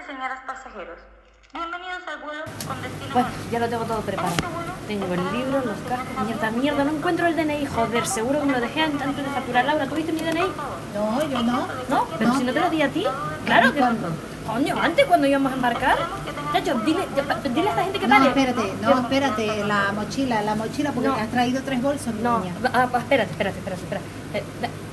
[0.00, 0.98] y señoras pasajeros,
[1.52, 4.34] bienvenidos al vuelo con destino Bueno, ya lo tengo todo preparado.
[4.34, 8.46] este Tengo el libro, los cascos, mierda, mierda, no encuentro el DNI, joder, seguro que
[8.46, 9.64] me lo dejé antes de facturar.
[9.64, 10.52] Laura, ¿tuviste mi DNI?
[10.94, 11.66] No, yo no.
[11.88, 12.06] ¿No?
[12.18, 12.38] Pero No.
[12.38, 13.04] si no te lo di a ti.
[13.44, 14.08] Claro que ¿Cuándo?
[14.46, 15.98] Coño, antes cuando íbamos a embarcar.
[16.52, 17.06] Chacho, dile,
[17.54, 18.28] dile a esta gente que No, pare.
[18.28, 21.14] espérate, no, espérate, la mochila, la mochila, porque No.
[21.14, 22.54] has traído tres bolsos, mi No, niña.
[22.74, 24.06] ah, ah, espérate, espérate, espérate, espérate.
[24.34, 24.42] Eh,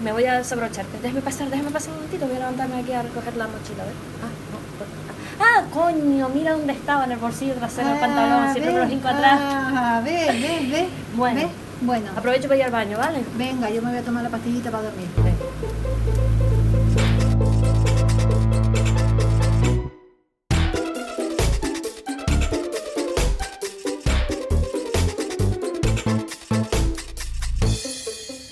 [0.03, 0.99] me voy a desabrocharte.
[1.01, 2.27] Déjame pasar, déjame pasar un momentito.
[2.27, 3.93] Voy a levantarme aquí a recoger la mochila, ¿ves?
[4.21, 4.46] Ah, no.
[5.39, 8.51] Ah, coño, mira dónde estaba en el bolsillo trasero del pantalón.
[8.53, 9.39] Siempre me lo hinco atrás.
[9.41, 10.89] Ah, ve, ve, ve.
[11.15, 11.41] Bueno.
[11.41, 11.47] ve.
[11.79, 13.23] Bueno, Aprovecho para ir al baño, ¿vale?
[13.37, 15.07] venga, yo me voy a tomar la pastillita para dormir.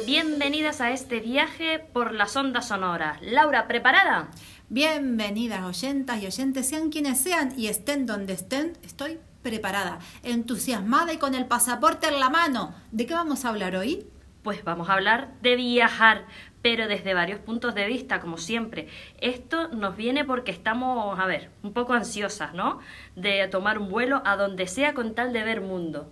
[0.05, 3.17] Bienvenidas a este viaje por las ondas sonoras.
[3.21, 4.27] Laura, ¿preparada?
[4.69, 11.17] Bienvenidas oyentas y oyentes, sean quienes sean y estén donde estén, estoy preparada, entusiasmada y
[11.17, 12.73] con el pasaporte en la mano.
[12.91, 14.07] ¿De qué vamos a hablar hoy?
[14.41, 16.25] Pues vamos a hablar de viajar,
[16.63, 18.87] pero desde varios puntos de vista, como siempre.
[19.21, 22.79] Esto nos viene porque estamos, a ver, un poco ansiosas, ¿no?
[23.15, 26.09] De tomar un vuelo a donde sea con tal de ver mundo.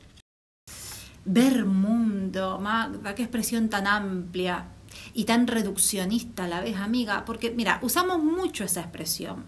[1.25, 4.65] Ver mundo, Magda, qué expresión tan amplia
[5.13, 9.43] y tan reduccionista a la vez, amiga, porque mira, usamos mucho esa expresión,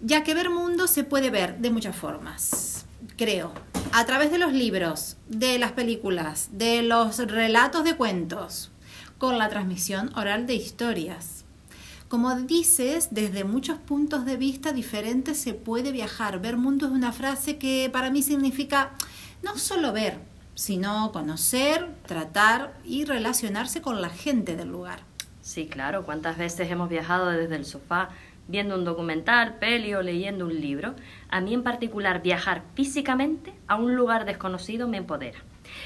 [0.00, 3.52] ya que ver mundo se puede ver de muchas formas, creo,
[3.92, 8.70] a través de los libros, de las películas, de los relatos de cuentos,
[9.18, 11.44] con la transmisión oral de historias.
[12.08, 16.40] Como dices, desde muchos puntos de vista diferentes se puede viajar.
[16.40, 18.90] Ver mundo es una frase que para mí significa
[19.44, 20.18] no solo ver,
[20.60, 24.98] sino conocer, tratar y relacionarse con la gente del lugar.
[25.40, 28.10] Sí, claro, ¿cuántas veces hemos viajado desde el sofá
[28.46, 30.94] viendo un documental, peli o leyendo un libro?
[31.30, 35.38] A mí en particular viajar físicamente a un lugar desconocido me empodera.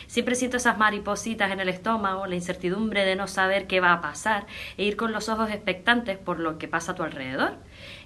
[0.08, 4.00] Siempre siento esas maripositas en el estómago, la incertidumbre de no saber qué va a
[4.00, 4.44] pasar
[4.76, 7.52] e ir con los ojos expectantes por lo que pasa a tu alrededor.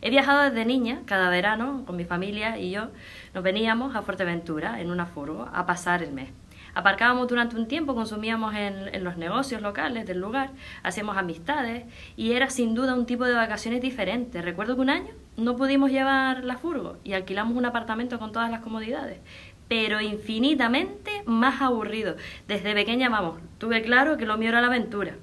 [0.03, 2.89] He viajado desde niña, cada verano, con mi familia y yo,
[3.33, 6.29] nos veníamos a Fuerteventura en una furgo a pasar el mes.
[6.78, 10.50] Aparcábamos durante un tiempo, consumíamos en, en, los negocios locales del lugar,
[10.84, 11.84] hacíamos amistades
[12.16, 14.43] y era sin duda un tipo de vacaciones diferente.
[14.43, 18.49] Recuerdo que un año no pudimos llevar la furgo y alquilamos un apartamento con todas
[18.49, 19.19] las comodidades,
[19.67, 22.15] pero infinitamente más aburrido.
[22.47, 25.17] Desde pequeña, vamos, tuve claro que lo mío era la aventura.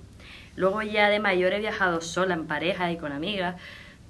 [0.57, 3.55] Luego ya de mayor he viajado sola, en pareja y con amigas.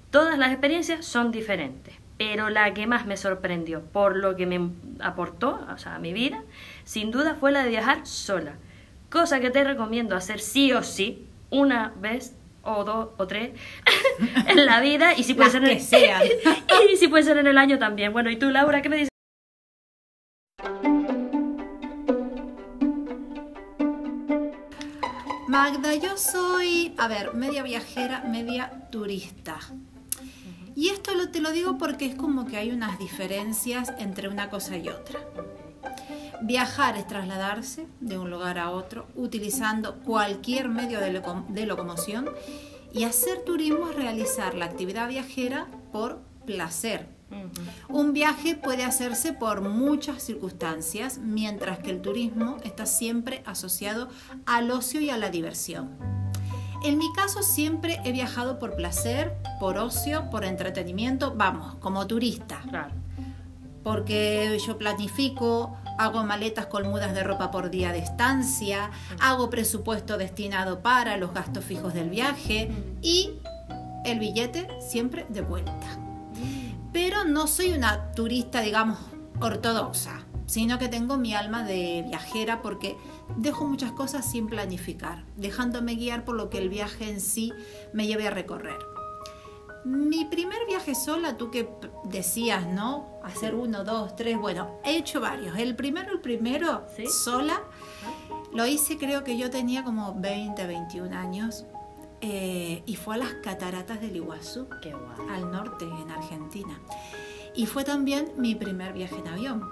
[0.09, 4.72] Todas las experiencias son diferentes, pero la que más me sorprendió por lo que me
[5.00, 6.41] aportó, a mi vida,
[6.85, 8.53] sin duda fue la de viajar sola.
[9.09, 13.51] Cosa que te recomiendo hacer sí o sí, una vez o dos o tres
[14.47, 15.78] en la vida y si puede ser en el,
[16.91, 18.13] y si puede ser en el año también.
[18.13, 19.09] Bueno, ¿y tú, Laura, qué me dices?
[25.47, 29.57] Magda, yo soy, a ver, media viajera, media turista.
[30.75, 34.50] Y esto lo, te lo digo porque es como que hay unas diferencias entre una
[34.50, 35.22] cosa y otra.
[36.41, 42.29] Viajar es trasladarse de un lugar a otro utilizando cualquier medio de, loco de locomoción
[42.94, 47.07] y hacer turismo es realizar la actividad viajera por placer.
[47.90, 54.09] Un viaje puede hacerse por muchas circunstancias, mientras que el turismo está siempre asociado
[54.46, 55.97] al ocio y a la diversión.
[56.84, 62.62] En mi caso siempre he viajado por placer, por ocio, por entretenimiento, vamos, como turista.
[62.69, 62.94] Claro.
[63.84, 70.17] Porque yo planifico, hago maletas con mudas de ropa por día de estancia, hago presupuesto
[70.17, 73.31] destinado para los gastos fijos del viaje y
[74.05, 75.88] el billete siempre de vuelta.
[76.91, 79.00] Pero no soy una turista, digamos,
[79.41, 82.95] ortodoxa, sino que tengo mi alma de viajera porque
[83.35, 87.52] dejo muchas cosas sin planificar, dejándome guiar por lo que el viaje en sí
[87.93, 88.95] me lleve a recorrer.
[89.85, 91.70] Mi primer viaje sola, tú que
[92.05, 93.20] decías, ¿no?
[93.23, 95.58] Hacer uno, dos, tres, bueno, he hecho varios.
[95.58, 97.05] El primero, el primero, ¿Sí?
[97.05, 97.61] sola,
[98.52, 101.66] lo hice creo que yo tenía como 20, 21 años
[102.22, 105.29] eh, y fue a las cataratas del Iguazú, Qué guay.
[105.29, 106.79] al norte, en Argentina.
[107.53, 109.70] Y fue también mi primer viaje en avión.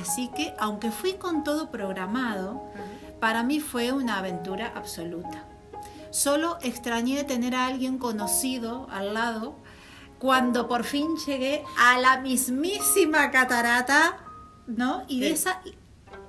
[0.00, 2.62] Así que, aunque fui con todo programado,
[3.18, 5.46] para mí fue una aventura absoluta.
[6.10, 9.56] Solo extrañé tener a alguien conocido al lado
[10.18, 14.18] cuando por fin llegué a la mismísima catarata,
[14.66, 15.04] ¿no?
[15.08, 15.62] Y de esa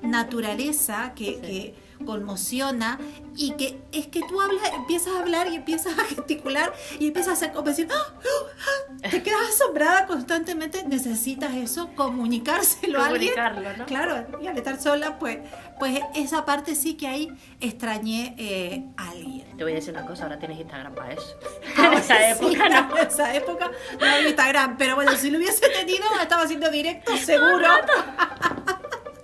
[0.01, 1.41] naturaleza que, Sí.
[1.41, 1.75] que
[2.05, 2.99] conmociona
[3.35, 7.29] y que es que tú hablas, empiezas a hablar y empiezas a gesticular y empiezas
[7.29, 8.13] a hacer como decir, ¡Ah!
[8.19, 9.09] ¡Ah!
[9.09, 13.33] te quedas asombrada constantemente, necesitas eso, comunicárselo a alguien.
[13.33, 13.85] Comunicarlo, ¿no?
[13.85, 15.39] Claro, y al estar sola, pues,
[15.79, 19.57] pues esa parte sí que ahí extrañé eh, a alguien.
[19.57, 21.37] Te voy a decir una cosa, ahora tienes Instagram para eso.
[21.77, 22.97] Ahora en esa sí, época no.
[22.97, 27.15] En esa época no había Instagram, pero bueno, si lo hubiese tenido, estaba haciendo directo
[27.17, 27.67] seguro.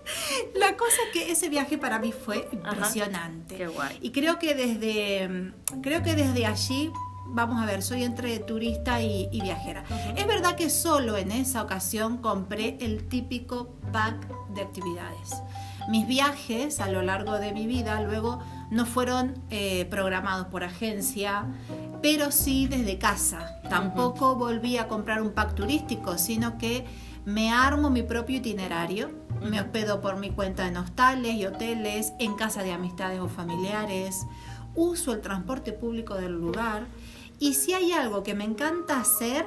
[0.55, 3.55] La cosa es que ese viaje para mí fue impresionante.
[3.55, 3.97] qué guay.
[4.01, 6.91] Y creo que desde creo que desde allí
[7.29, 9.83] Vamos a ver, soy entre turista y, y viajera.
[10.15, 15.43] Es verdad que solo en esa ocasión compré el típico pack de actividades.
[15.89, 18.39] Mis viajes a lo largo de mi vida luego
[18.69, 21.45] no fueron eh, programados por agencia,
[22.01, 23.61] pero sí desde casa.
[23.69, 26.85] Tampoco volví a comprar un pack turístico, sino que
[27.25, 29.26] me armo mi propio itinerario.
[29.41, 34.25] Me hospedo por mi cuenta en hostales y hoteles, en casa de amistades o familiares.
[34.75, 36.85] Uso el transporte público del lugar.
[37.39, 39.45] Y si hay algo que me encanta hacer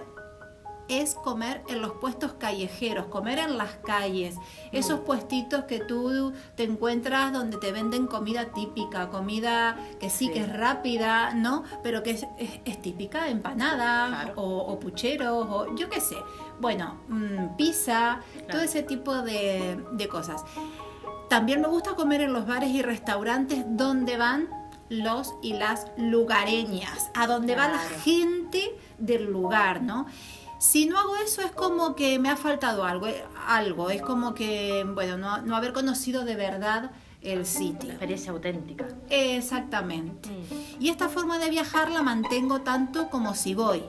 [0.91, 4.35] es comer en los puestos callejeros, comer en las calles,
[4.73, 10.33] esos puestitos que tú te encuentras donde te venden comida típica, comida que sí, Sí.
[10.33, 11.63] que es rápida, ¿no?
[11.83, 14.33] Pero que es, es- es típica, empanadas Claro.
[14.37, 16.17] o, o pucheros, o yo qué sé.
[16.61, 18.21] Bueno, mm, pizza,
[18.51, 20.45] todo ese tipo de, de cosas.
[21.29, 24.49] También me gusta comer en los bares y restaurantes donde van
[24.89, 30.07] los y las lugareñas, a donde va la gente del lugar, ¿no?
[30.61, 34.35] Si no hago eso es como que me ha faltado algo, eh, algo, es como
[34.35, 36.91] que, bueno, no, no haber conocido de verdad
[37.23, 37.89] el sitio.
[37.89, 38.87] Experiencia auténtica.
[39.09, 40.29] Exactamente.
[40.79, 43.83] Y esta forma de viajar la mantengo tanto como si voy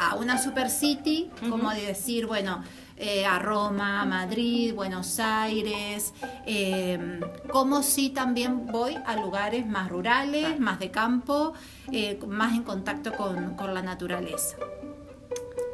[0.00, 2.64] a una super city, como de decir, bueno,
[2.96, 6.14] eh, a Roma, a Madrid, Buenos Aires,
[6.46, 7.20] eh,
[7.52, 11.52] como si también voy a lugares más rurales, más de campo,
[11.92, 14.56] eh, más en contacto con, con la naturaleza.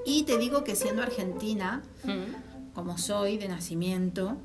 [0.06, 2.73] Y te digo que siendo argentina, Mm.
[2.75, 4.37] como soy de nacimiento,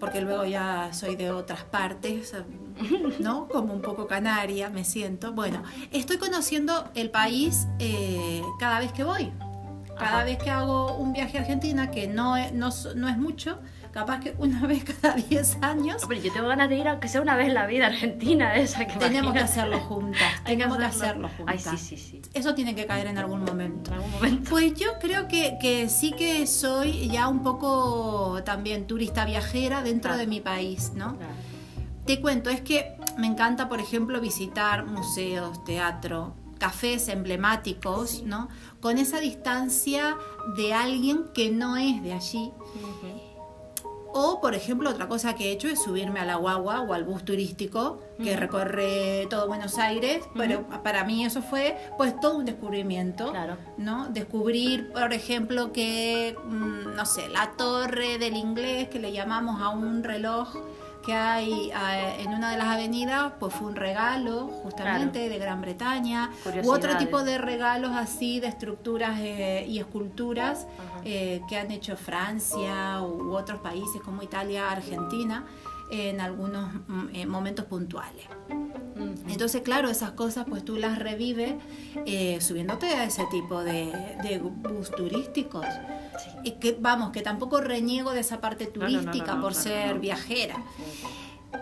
[0.00, 2.34] porque luego ya soy de otras partes,
[3.20, 3.46] ¿no?
[3.48, 5.32] Como un poco canaria me siento.
[5.32, 5.62] Bueno,
[5.92, 9.30] estoy conociendo el país eh, cada vez que voy.
[9.98, 10.24] Cada Ajá.
[10.24, 13.58] vez que hago un viaje a Argentina, que no no, no es mucho,
[13.92, 17.20] capaz que una vez cada 10 años, Hombre, yo tengo ganas de ir, aunque sea
[17.20, 19.40] una vez en la vida, Argentina esa que tenemos que imagínate.
[19.44, 20.32] hacerlo juntas.
[20.44, 21.66] Tenemos que hacerlo juntas.
[21.66, 22.22] Ay, sí, sí, sí.
[22.34, 23.90] Eso tiene que caer en algún momento.
[23.90, 24.50] En algún momento.
[24.50, 30.16] Pues yo creo que, que sí que soy ya un poco también turista viajera dentro
[30.16, 31.16] de mi país, ¿no?
[31.16, 31.32] Claro.
[32.06, 38.48] Te cuento, es que me encanta, por ejemplo, visitar museos, teatro, cafés emblemáticos, ¿no?
[38.80, 40.16] Con esa distancia
[40.56, 42.52] de alguien que no es de allí.
[44.14, 47.04] O, por ejemplo, otra cosa que he hecho es subirme a la guagua o al
[47.04, 52.44] bus turístico que recorre todo Buenos Aires, pero para mí eso fue pues todo un
[52.44, 53.30] descubrimiento.
[53.30, 53.56] Claro.
[53.78, 54.08] ¿no?
[54.08, 59.70] Descubrir, por ejemplo, que, mm, no sé, la torre del inglés, que le llamamos a
[59.70, 60.54] un reloj
[61.04, 65.60] que hay eh, en una de las avenidas, pues fue un regalo justamente de Gran
[65.60, 66.30] Bretaña,
[66.62, 70.66] u otro tipo de regalos así de estructuras eh, y esculturas
[71.04, 75.44] eh, que han hecho Francia u otros países como Italia, Argentina,
[75.92, 78.24] en algunos mm, eh, momentos puntuales.
[79.28, 81.54] Entonces, claro, esas cosas pues tú las revives
[82.06, 85.66] eh, subiéndote a ese tipo de, de bus turísticos.
[86.18, 86.30] Sí.
[86.44, 89.54] Y que, vamos, que tampoco reniego de esa parte No, no, no, no, turística por
[89.54, 90.62] ser viajera.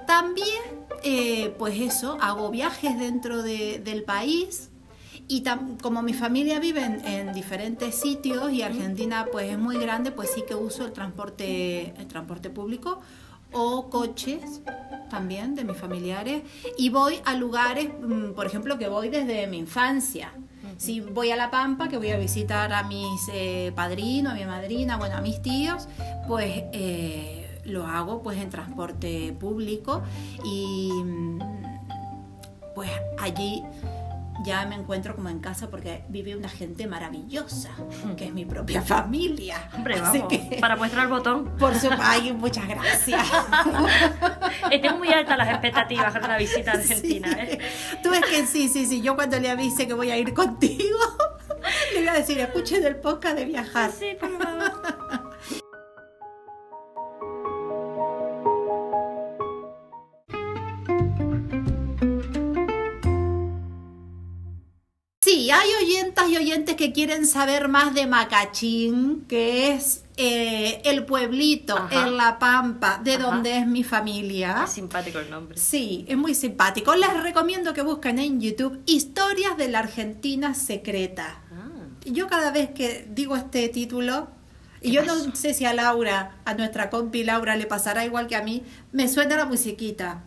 [0.07, 0.63] También,
[1.03, 4.71] eh, pues eso, hago viajes dentro de- del país.
[5.29, 9.79] Y tam- como mi familia vive en, en diferentes sitios y Argentina pues es muy
[9.79, 13.01] grande, pues sí que uso el transporte, el transporte público
[13.53, 14.61] o coches
[15.09, 16.43] también de mis familiares.
[16.79, 20.33] Y voy a lugares, mm, por ejemplo, que voy desde mi infancia.
[20.79, 24.45] Si voy a La Pampa, que voy a visitar a mis eh, padrinos, a mi
[24.45, 25.89] madrina, bueno, a mis tíos,
[26.27, 30.03] pues eh, lo hago pues en transporte público
[30.45, 31.39] y mm,
[32.75, 33.63] pues allí
[34.45, 37.71] ya me encuentro como en casa porque vive una gente maravillosa,
[38.17, 39.71] que es mi propia familia.
[39.75, 41.57] Hombre, Así vamos, que, para muestrar el botón.
[41.59, 43.27] por su ay, muchas gracias.
[44.71, 47.37] Tengo muy altas las expectativas de la visita a Argentina, Sí.
[47.39, 47.59] ¿eh?
[48.03, 49.01] Tú es que sí, sí, sí.
[49.03, 50.99] Yo cuando le avise que voy a ir contigo,
[51.95, 53.91] le voy a decir, escuchen el podcast de viajar.
[53.93, 55.20] Sí, por favor.
[65.53, 71.77] Hay oyentas y oyentes que quieren saber más de Macachín, que es eh, el pueblito
[71.77, 72.07] Ajá.
[72.07, 73.23] en La Pampa, de Ajá.
[73.23, 74.63] donde es mi familia.
[74.65, 75.57] Es simpático el nombre.
[75.59, 76.95] Sí, es muy simpático.
[76.95, 81.41] Les recomiendo que busquen en YouTube Historias de la Argentina Secreta.
[81.53, 84.29] Ah, Yo cada vez que digo este título,
[84.83, 88.37] y yo no sé si a Laura, a nuestra compi Laura, le pasará igual que
[88.37, 90.23] a mí, me suena la musiquita.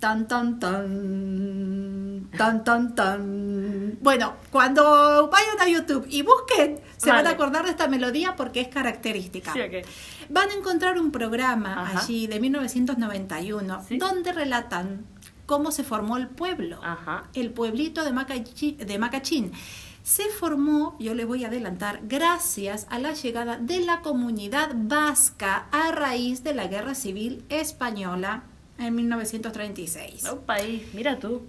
[0.00, 2.03] Tan, tan, tan,
[2.36, 3.98] tan, tan, tan.
[4.00, 7.34] Bueno, cuando vayan a YouTube y busquen, se van a Vale.
[7.34, 9.52] acordar de esta melodía porque es característica.
[9.52, 9.86] sí, ok.
[10.30, 12.00] Van a encontrar un programa Ajá.
[12.00, 13.98] allí de 1991 Sí.
[13.98, 15.04] donde relatan
[15.46, 17.24] cómo se formó el pueblo, Ajá.
[17.34, 19.52] el pueblito de, Macachi- de Macachín.
[20.02, 25.66] Se formó, yo le voy a adelantar, gracias a la llegada de la comunidad vasca
[25.72, 28.42] a raíz de la Guerra Civil Española
[28.78, 30.24] en 1936.
[30.30, 31.42] Un país, mira tú.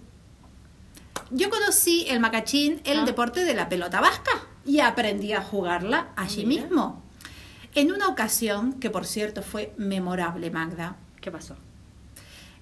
[1.30, 3.04] Yo conocí el Macachín, el Ah.
[3.04, 4.30] deporte de la pelota vasca,
[4.64, 6.62] y aprendí a jugarla allí mira.
[6.64, 7.02] mismo.
[7.74, 11.56] En una ocasión, que por cierto fue memorable, Magda, ¿Qué pasó?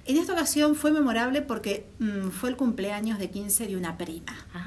[0.06, 4.35] en esta ocasión fue memorable porque mm, fue el cumpleaños de 15 de una prima.
[4.54, 4.66] Ah,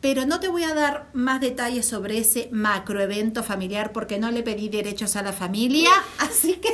[0.00, 4.42] Pero no te voy a dar más detalles sobre ese macroevento familiar porque no le
[4.42, 5.90] pedí derechos a la familia.
[6.18, 6.70] Así que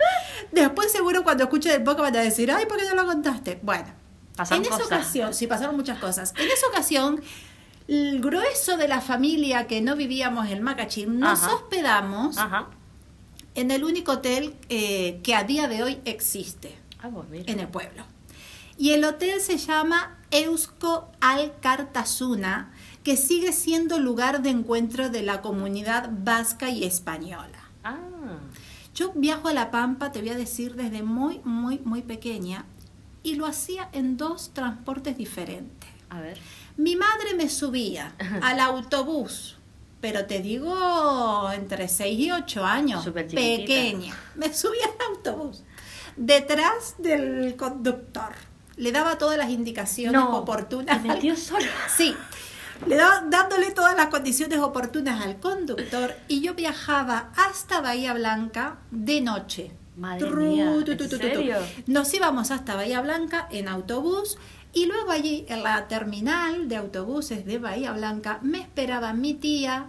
[0.52, 3.58] después seguro cuando escuchen el podcast van a decir, ay, ¿por qué no lo contaste?
[3.62, 3.86] Bueno,
[4.38, 4.98] Pasaron en esa cosas.
[5.00, 6.32] ocasión, sí, pasaron muchas cosas.
[6.38, 7.20] En esa ocasión,
[7.88, 11.54] el grueso de la familia que no vivíamos en Macachín, nos Ajá.
[11.54, 12.68] hospedamos Ajá.
[13.54, 18.02] en el único hotel eh, que a día de hoy existe Ah, en el pueblo.
[18.76, 22.70] Y el hotel se llama Eusko Alkartasuna,
[23.04, 27.58] que sigue siendo lugar de encuentro de la comunidad vasca y española.
[27.84, 27.96] Ah,
[28.94, 32.64] Yo viajo a La Pampa, te voy a decir, desde muy, muy, muy pequeña,
[33.28, 35.88] y lo hacía en dos transportes diferentes.
[36.10, 36.38] a ver.
[36.76, 39.56] Mi madre me subía al autobús,
[40.00, 44.16] pero te digo entre 6 y 8 años, pequeña.
[44.36, 45.64] Me subía al autobús,
[46.16, 48.32] detrás del conductor.
[48.76, 51.02] Le daba todas las indicaciones No, oportunas.
[51.02, 51.66] ¿te metió solo?
[51.96, 52.14] Sí,
[52.86, 58.78] le daba dándole todas las condiciones oportunas al conductor y yo viajaba hasta Bahía Blanca
[58.92, 59.72] de noche.
[59.98, 61.22] Madre Tru, mía, tu, ¿en tu, tu, tu, tu.
[61.22, 61.56] serio?
[61.86, 64.38] Nos íbamos hasta Bahía Blanca en autobús
[64.72, 69.86] y luego allí en la terminal de autobuses de Bahía Blanca me esperaba mi tía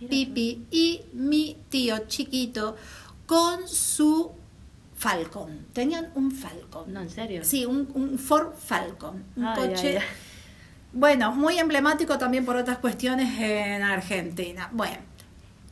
[0.00, 2.76] Mira Pipi y mi tío chiquito
[3.26, 4.32] con su
[4.96, 5.66] Falcon.
[5.72, 6.92] Tenían un Falcon.
[6.92, 7.44] No, en serio.
[7.44, 9.22] Sí, un, un Ford Falcon.
[9.36, 9.98] Un coche.
[10.92, 14.68] Bueno, muy emblemático también por otras cuestiones en Argentina.
[14.72, 14.96] Bueno,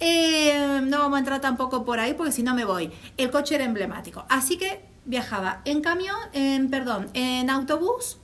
[0.00, 2.90] eh, no vamos a entrar tampoco por ahí porque si no me voy.
[3.16, 4.24] El coche era emblemático.
[4.28, 8.18] Así que viajaba en camión, en, perdón, en autobús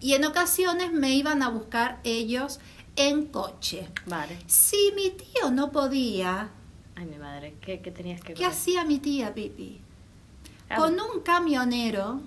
[0.00, 2.60] y en ocasiones me iban a buscar ellos
[2.96, 3.88] en coche.
[4.06, 4.38] Vale.
[4.46, 6.48] Si mi tío no podía,
[6.94, 8.50] Ay, mi madre, ¿qué, qué tenías que ¿qué comer?
[8.50, 9.80] hacía mi tía Pipi?
[10.68, 12.20] Ah, Con un camionero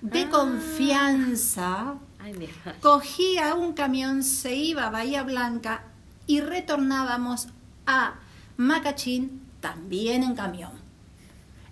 [0.00, 0.30] de Ah.
[0.30, 1.94] confianza.
[2.20, 2.48] Ay,
[2.80, 5.84] cogía un camión, se iba a Bahía Blanca
[6.26, 7.48] y retornábamos
[7.86, 8.14] a
[8.56, 10.72] Macachín también en camión.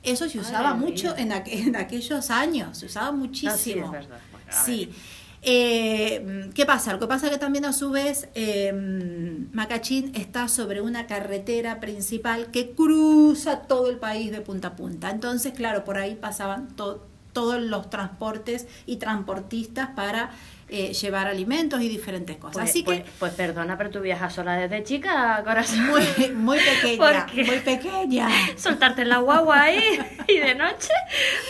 [0.03, 3.53] Eso se usaba Ay, mucho en, aqu- en aquellos años, se usaba muchísimo.
[3.53, 4.19] No, sí, es verdad.
[4.33, 4.91] Bueno, a Sí.
[5.45, 6.93] Eh, ¿Qué pasa?
[6.93, 8.73] Lo que pasa es que también a su vez eh,
[9.53, 15.11] Macachín está sobre una carretera principal que cruza todo el país de punta a punta.
[15.11, 20.31] Entonces, claro, por ahí pasaban to- todos los transportes y transportistas para
[20.73, 22.55] eh, llevar alimentos y diferentes cosas.
[22.55, 25.87] Pues, Así pues, que pues perdona, pero tú viajas sola desde chica, corazón.
[25.87, 26.03] muy,
[26.35, 28.29] muy pequeña, muy pequeña.
[28.57, 29.99] Soltarte en la guagua ahí
[30.29, 30.93] y de noche.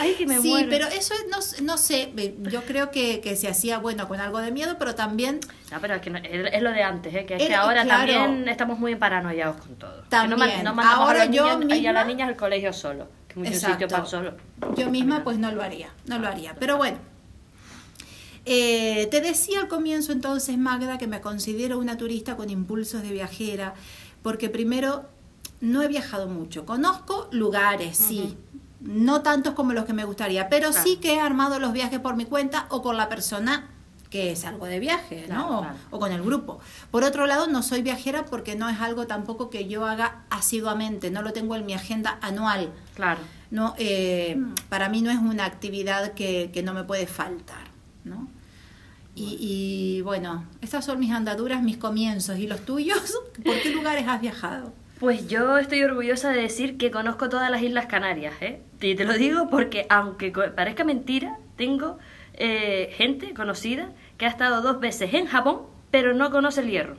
[0.00, 0.68] Ay, que me sí, muero.
[0.70, 2.12] pero eso no, no sé,
[2.50, 5.94] yo creo que, que se hacía bueno con algo de miedo, pero también No, pero
[5.94, 7.24] es que no- es, lo de antes, ¿eh?
[7.24, 8.12] que es que ahora claro.
[8.12, 10.02] también estamos muy paranoiados con todo.
[10.02, 10.64] Que También.
[10.64, 13.08] no, no Ahora a yo niños y a las niñas al colegio solo.
[13.28, 13.74] Que muchos Exacto.
[13.74, 14.34] sitios van solo.
[14.76, 16.54] Yo misma pues no lo haría, no lo haría.
[16.58, 16.98] Pero bueno,
[18.44, 23.12] Eh, te decía al comienzo entonces, Magda, que me considero una turista con impulsos de
[23.12, 23.74] viajera,
[24.22, 25.04] porque primero
[25.60, 26.66] no he viajado mucho.
[26.66, 28.36] Conozco lugares, sí,
[28.80, 30.84] no tantos como los que me gustaría, pero Claro.
[30.84, 33.68] sí que he armado los viajes por mi cuenta o con la persona
[34.10, 35.58] que es algo de viaje, Claro, ¿no?
[35.58, 35.76] O- claro.
[35.90, 36.60] O con el grupo.
[36.90, 41.10] Por otro lado, no soy viajera porque no es algo tampoco que yo haga asiduamente,
[41.10, 42.70] no lo tengo en mi agenda anual.
[42.94, 43.20] Claro.
[43.50, 44.36] No, eh,
[44.68, 47.68] para mí no es una actividad que, que no me puede faltar,
[48.04, 48.28] ¿no?
[49.14, 52.38] Y, bueno, estas son mis andaduras, mis comienzos.
[52.38, 53.18] ¿Y los tuyos?
[53.44, 54.72] ¿Por qué lugares has viajado?
[54.98, 58.62] Pues yo estoy orgullosa de decir que conozco todas las Islas Canarias, ¿eh?
[58.80, 61.98] Y te lo digo porque, aunque parezca mentira, tengo
[62.34, 66.96] eh, gente conocida que ha estado dos veces en Japón pero no conoce el hierro.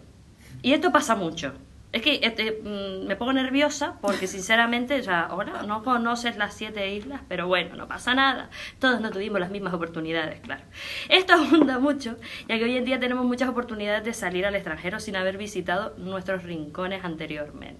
[0.62, 1.52] Y esto pasa mucho.
[1.94, 6.92] Es que este, mm, me pongo nerviosa porque sinceramente ya ahora no conoces las siete
[6.92, 8.50] islas, pero bueno, no pasa nada.
[8.80, 10.64] Todos no tuvimos las mismas oportunidades, claro.
[11.08, 12.18] Esto abunda mucho,
[12.50, 15.94] ya que hoy en día tenemos muchas oportunidades de salir al extranjero sin haber visitado
[15.98, 17.80] nuestros rincones anteriormente.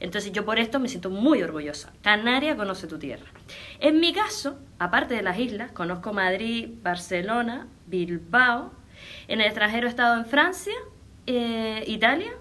[0.00, 1.92] Entonces yo por esto me siento muy orgullosa.
[2.02, 3.26] Canaria conoce tu tierra.
[3.78, 8.72] En mi caso, aparte de las islas, conozco Madrid, Barcelona, Bilbao.
[9.28, 10.74] En el extranjero he estado en Francia,
[11.26, 12.32] eh, Italia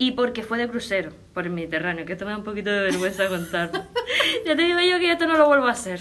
[0.00, 2.80] y porque fue de crucero por el Mediterráneo, que esto me da un poquito de
[2.80, 3.84] vergüenza contarlo.
[4.46, 6.00] ya te digo yo que esto no lo vuelvo a hacer.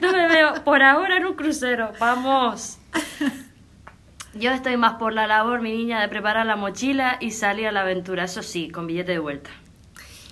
[0.00, 2.78] No me veo por ahora en un crucero, vamos.
[4.34, 7.72] Yo estoy más por la labor, mi niña, de preparar la mochila y salir a
[7.72, 9.50] la aventura, eso sí, con billete de vuelta.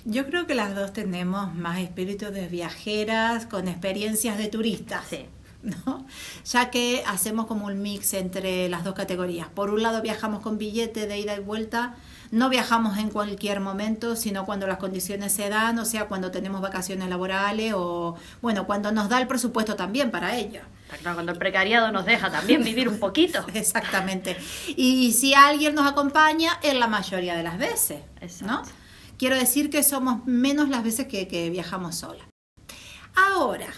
[0.04, 5.06] Yo creo que las dos tenemos más espíritu de viajeras con experiencias de turistas.
[5.10, 5.26] Sí.
[5.62, 6.06] ¿no?
[6.44, 9.48] Ya que hacemos como un mix entre las dos categorías.
[9.48, 11.96] Por un lado viajamos con billete de ida y vuelta,
[12.32, 16.62] no viajamos en cualquier momento, sino cuando las condiciones se dan, o sea, cuando tenemos
[16.62, 20.62] vacaciones laborales o, bueno, cuando nos da el presupuesto también para ello.
[21.02, 23.44] Cuando el precariado nos deja también vivir un poquito.
[23.54, 24.36] Exactamente.
[24.68, 28.00] Y si alguien nos acompaña, en la mayoría de las veces,
[28.42, 28.60] ¿no?
[28.60, 28.70] Exacto.
[29.18, 32.24] Quiero decir que somos menos las veces que, que viajamos sola.
[33.14, 33.68] Ahora,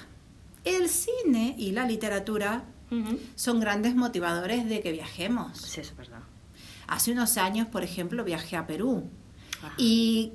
[0.63, 2.65] el cine y la literatura
[3.35, 5.59] son grandes motivadores de que viajemos.
[5.59, 6.14] Sí, eso es verdad.
[6.95, 9.11] Hace unos años, por ejemplo, viajé a Perú
[9.59, 9.75] Ajá.
[9.79, 10.31] y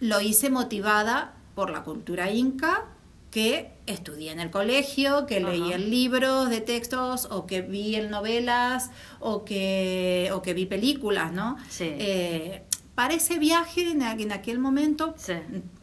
[0.00, 2.86] lo hice motivada por la cultura inca
[3.30, 8.08] que estudié en el colegio, que leí en libros de textos o que vi en
[8.08, 11.58] novelas o que, o que vi películas, ¿no?
[11.68, 11.84] Sí.
[11.98, 12.62] Eh,
[12.98, 15.34] para ese viaje en, en aquel momento, Sí.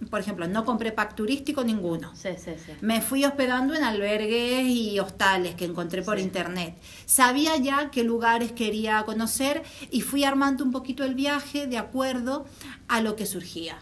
[0.10, 2.14] por ejemplo, no compré pack turístico ninguno.
[2.14, 2.74] Sí, sí, sí.
[2.82, 6.76] Me fui hospedando en albergues y hostales que encontré por internet.
[7.06, 12.46] Sabía ya qué lugares quería conocer y fui armando un poquito el viaje de acuerdo
[12.90, 13.78] a lo que surgía.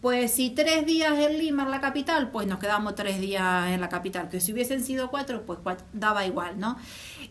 [0.00, 3.80] Pues si tres días en Lima, en la capital, pues nos quedamos tres días en
[3.80, 4.28] la capital.
[4.28, 5.58] Que si hubiesen sido cuatro, pues
[5.92, 6.76] daba igual, ¿no?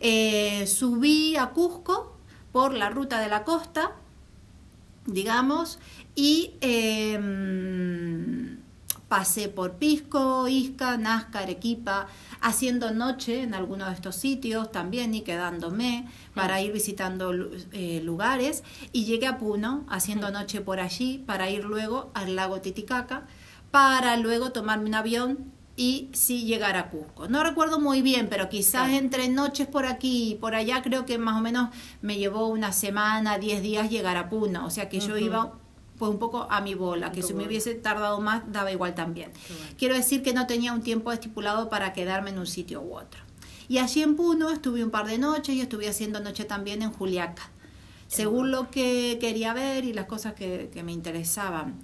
[0.00, 2.16] Eh, subí a Cusco
[2.52, 3.92] por la ruta de la costa,
[5.06, 5.78] digamos,
[6.14, 7.18] y eh,
[9.08, 12.08] pasé por Pisco, Isca, Nazca, Arequipa,
[12.40, 17.32] haciendo noche en algunos de estos sitios también y quedándome para ir visitando
[17.72, 18.64] eh, lugares.
[18.92, 23.26] Y llegué a Puno haciendo noche por allí para ir luego al lago Titicaca
[23.70, 27.28] para luego tomarme un avión y sí llegar a Cusco.
[27.28, 31.18] No recuerdo muy bien, pero quizás entre noches por aquí y por allá creo que
[31.18, 31.68] más o menos
[32.00, 34.64] me llevó una semana, 10 días llegar a Puno.
[34.66, 35.52] O sea que yo iba
[35.98, 39.32] pues un poco a mi bola, que si me hubiese tardado más daba igual también.
[39.48, 39.72] Bueno.
[39.78, 43.20] Quiero decir que no tenía un tiempo estipulado para quedarme en un sitio u otro.
[43.68, 46.90] Y allí en Puno estuve un par de noches y estuve haciendo noche también en
[46.90, 47.50] Juliaca.
[48.08, 51.80] Según lo que quería ver y las cosas que, que me interesaban,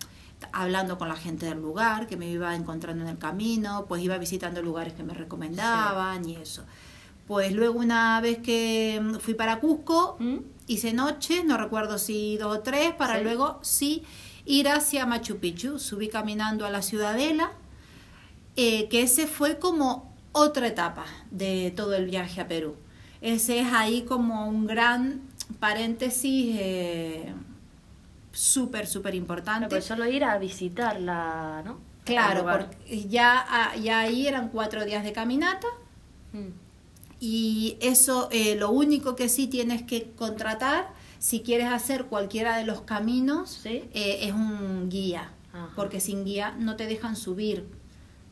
[0.53, 4.19] hablando con la gente del lugar, que me iba encontrando en el camino, pues iba
[4.19, 6.65] visitando lugares que me recomendaban y eso.
[7.27, 10.37] Pues luego una vez que mm, fui para Cusco, ¿Mm?
[10.67, 13.25] hice noche, no recuerdo si dos o tres, para Sí.
[13.25, 14.03] luego sí
[14.45, 15.79] ir hacia Machu Picchu.
[15.79, 17.53] Subí caminando a la ciudadela,
[18.57, 22.75] eh, que ese fue como otra etapa de todo el viaje a Perú.
[23.21, 25.21] Ese es ahí como un gran
[25.61, 27.33] paréntesis eh,
[28.33, 29.69] súper, súper importante.
[29.69, 31.79] Pues solo ir a visitarla, ¿no?
[32.05, 35.67] Claro, porque ya, ya ahí eran cuatro días de caminata
[36.33, 36.49] Mm.
[37.21, 42.65] y eso eh, lo único que sí tienes que contratar si quieres hacer cualquiera de
[42.65, 43.85] los caminos Sí.
[43.93, 45.69] eh, es un guía, Ajá.
[45.77, 47.69] porque sin guía no te dejan subir.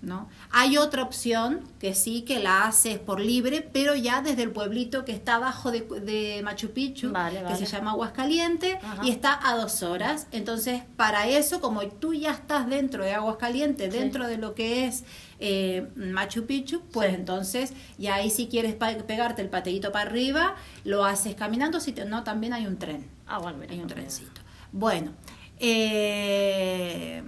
[0.03, 0.31] ¿No?
[0.51, 5.05] Hay otra opción que sí que la haces por libre, pero ya desde el pueblito
[5.05, 9.03] que está abajo de, de Machu Picchu, Vale, que se llama Aguascaliente, Ajá.
[9.05, 10.27] y está a dos horas.
[10.33, 13.99] Entonces, para eso, como tú ya estás dentro de Aguascalientes, Sí.
[13.99, 15.05] dentro de lo que es
[15.39, 17.15] eh, Machu Picchu, pues Sí.
[17.17, 22.07] entonces, y ahí si quieres pegarte el pateíto para arriba, lo haces caminando, si te-
[22.07, 23.07] no, también hay un tren.
[23.27, 23.73] Ah, bueno, mira.
[23.75, 24.41] Hay un trencito.
[24.73, 25.13] Bueno,
[25.59, 27.23] eh,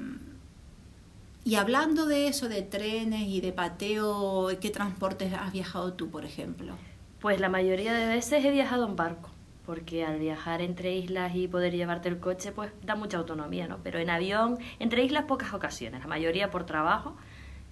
[1.45, 6.25] y hablando de eso, de trenes y de pateo, ¿qué transportes has viajado tú, por
[6.25, 6.75] ejemplo?
[7.21, 9.31] Pues la mayoría de veces he viajado en barco,
[9.67, 13.79] porque al viajar entre islas y poder llevarte el coche, pues da mucha autonomía, ¿no?
[13.83, 17.17] Pero en avión, entre islas pocas ocasiones, la mayoría por trabajo,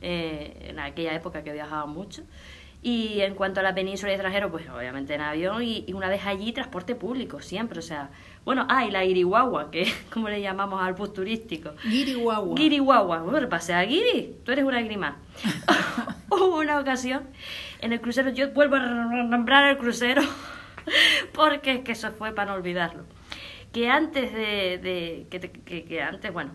[0.02, 2.22] eh, en aquella época que viajaba mucho.
[2.82, 6.08] Y en cuanto a la península y extranjero, pues obviamente en avión y, y una
[6.08, 8.08] vez allí transporte público, siempre, o sea,
[8.46, 11.72] bueno, ah, y la irihuahua, que es como le llamamos al bus turístico.
[11.84, 12.54] Guirihuahua.
[12.56, 15.18] Guirihuahua, bueno, pasé a Guiri, tú eres una grima.
[16.30, 17.24] Hubo una ocasión
[17.80, 20.22] en el crucero, yo vuelvo a nombrar el crucero,
[21.34, 23.04] porque es que eso fue para no olvidarlo.
[23.72, 26.50] Que antes de, de que, que- que antes, bueno,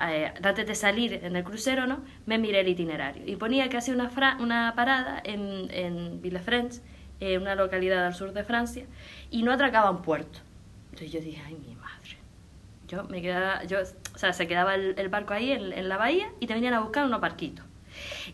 [0.00, 2.02] eh, antes de salir en el crucero, ¿no?
[2.26, 4.10] Me miré el itinerario y ponía que hacía una,
[4.40, 6.80] una parada en, en Villefranche,
[7.20, 8.86] eh, una localidad al sur de Francia,
[9.30, 10.40] y no atracaba en puerto.
[10.90, 12.16] Entonces yo dije, ay, mi madre.
[12.88, 15.96] Yo me quedaba, yo, o sea, se quedaba el, el barco ahí en, en la
[15.96, 17.64] bahía y te venían a buscar unos barquitos.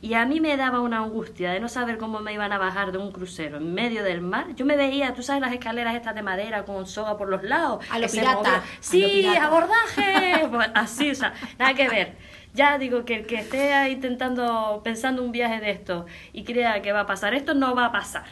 [0.01, 2.93] Y a mí me daba una angustia de no saber cómo me iban a bajar
[2.93, 4.55] de un crucero en medio del mar.
[4.55, 7.85] Yo me veía, tú sabes, las escaleras estas de madera con soga por los lados.
[7.91, 8.55] A lo que se pirata, movían.
[8.55, 9.47] a lo Sí, pirata.
[9.47, 10.49] abordaje.
[10.51, 12.17] Pues así, o sea, nada que ver.
[12.55, 16.81] Ya digo que el que esté ahí intentando, pensando un viaje de esto y crea
[16.83, 18.25] que va a pasar esto, no va a pasar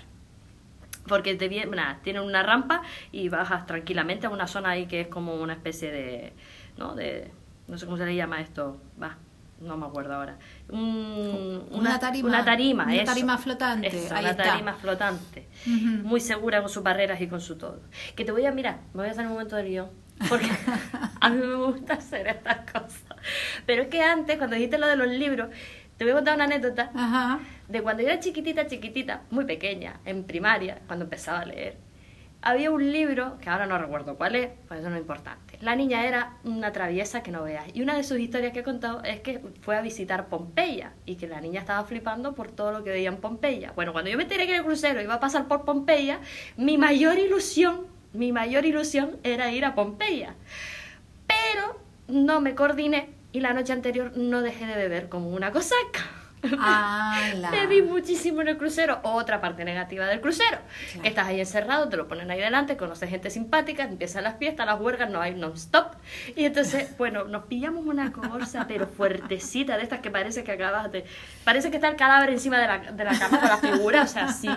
[1.07, 5.03] porque te viene, nada, tienen una rampa y bajas tranquilamente a una zona ahí que
[5.03, 6.33] es como una especie de,
[6.79, 6.95] ¿no?
[6.95, 7.31] De,
[7.69, 9.17] no sé cómo se le llama esto, va,
[9.61, 10.39] no me acuerdo ahora.
[10.69, 12.29] Un- Una tarima.
[12.29, 13.05] Una tarima, Una eso.
[13.05, 14.43] tarima flotante, Eso, ahí una está.
[14.45, 15.49] tarima flotante.
[15.67, 17.81] Muy segura con sus barreras y con su todo.
[18.15, 19.91] Que te voy a mirar, me voy a hacer un momento de guion.
[20.29, 20.47] Porque
[21.21, 23.03] a mí me gusta hacer estas cosas.
[23.67, 25.49] Pero es que antes, cuando dijiste lo de los libros,
[25.97, 27.41] te voy a contar una anécdota Ajá.
[27.69, 31.79] de cuando yo era chiquitita, chiquitita, muy pequeña, en primaria, cuando empezaba a leer,
[32.43, 35.44] había un libro, que ahora no recuerdo cuál es, pues eso no es importante.
[35.65, 37.65] La niña era una traviesa que no veas.
[37.73, 41.15] Y una de sus historias que he contado es que fue a visitar Pompeya y
[41.15, 43.73] que la niña estaba flipando por todo lo que veía en Pompeya.
[43.75, 46.21] Bueno, cuando yo me enteré que el crucero iba a pasar por Pompeya,
[46.59, 50.35] mi mayor ilusión, mi mayor ilusión era ir a Pompeya.
[51.27, 56.24] Pero no me coordiné y la noche anterior no dejé de beber como una cosaca.
[56.61, 57.51] Ala.
[57.51, 59.01] Bebí muchísimo en el crucero.
[59.03, 60.59] Otra parte negativa del crucero.
[60.87, 61.03] Claro.
[61.03, 64.67] Que estás ahí encerrado, te lo ponen ahí delante, conoces gente simpática, empiezan las fiestas,
[64.67, 65.95] las huelgas, no hay non-stop.
[66.37, 70.91] Y entonces, bueno, nos pillamos una cosa, pero fuertecita, de estas que parece que acabas
[70.93, 71.05] de...
[71.45, 74.07] Parece que está el cadáver encima de la, de la cama con la figura, o
[74.07, 74.49] sea, sí.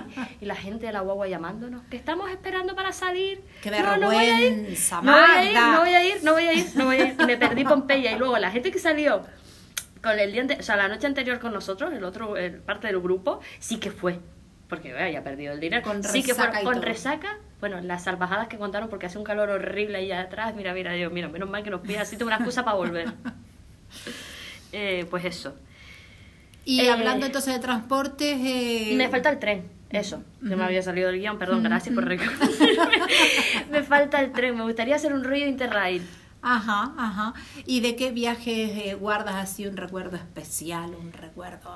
[0.41, 3.43] Y la gente de la guagua llamándonos, que estamos esperando para salir.
[3.61, 6.33] Qué No, no voy a ir, no voy a ir, no voy a ir, no
[6.33, 7.25] voy a ir, no voy a ir.
[7.25, 8.11] Me perdí Pompeya.
[8.11, 9.21] Y luego la gente que salió
[10.11, 13.39] el día o sea, la noche anterior con nosotros, el otro, el parte del grupo,
[13.59, 14.19] sí que fue.
[14.69, 15.81] Porque bueno, había perdido el dinero.
[15.83, 16.81] Con sí que fue con todo.
[16.81, 17.37] resaca.
[17.61, 20.53] Bueno, las salvajadas que contaron porque hace un calor horrible ahí atrás.
[20.55, 23.07] Mira, mira, Dios, mira, menos mal que nos pide así tengo una excusa para volver.
[24.73, 25.55] Eh, pues eso.
[26.65, 28.37] Y Eh, hablando entonces de transportes.
[28.41, 30.21] eh, Me falta el tren, eso.
[30.45, 32.49] Que me había salido el guion, perdón, gracias por recordarme.
[33.71, 36.05] me falta el tren, me gustaría hacer un rollo interrail.
[36.49, 37.33] Ajá, ajá.
[37.65, 40.95] ¿Y de qué viajes eh, guardas así un recuerdo especial?
[40.95, 41.69] Un recuerdo.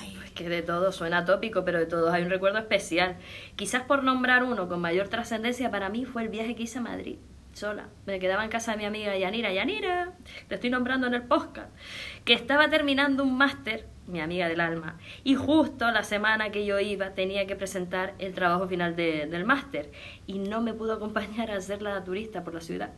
[0.00, 0.18] Ay.
[0.34, 3.18] Que de todo suena tópico, pero de todos hay un recuerdo especial.
[3.54, 6.82] Quizás por nombrar uno con mayor trascendencia para mí fue el viaje que hice a
[6.82, 7.18] Madrid,
[7.52, 7.86] sola.
[8.06, 9.52] Me quedaba en casa de mi amiga Yanira.
[9.52, 10.12] Yanira,
[10.48, 11.68] te estoy nombrando en el podcast,
[12.24, 16.80] que estaba terminando un máster, mi amiga del alma, y justo la semana que yo
[16.80, 19.92] iba tenía que presentar el trabajo final de- del máster
[20.26, 22.90] y no me pudo acompañar a hacer la turista por la ciudad.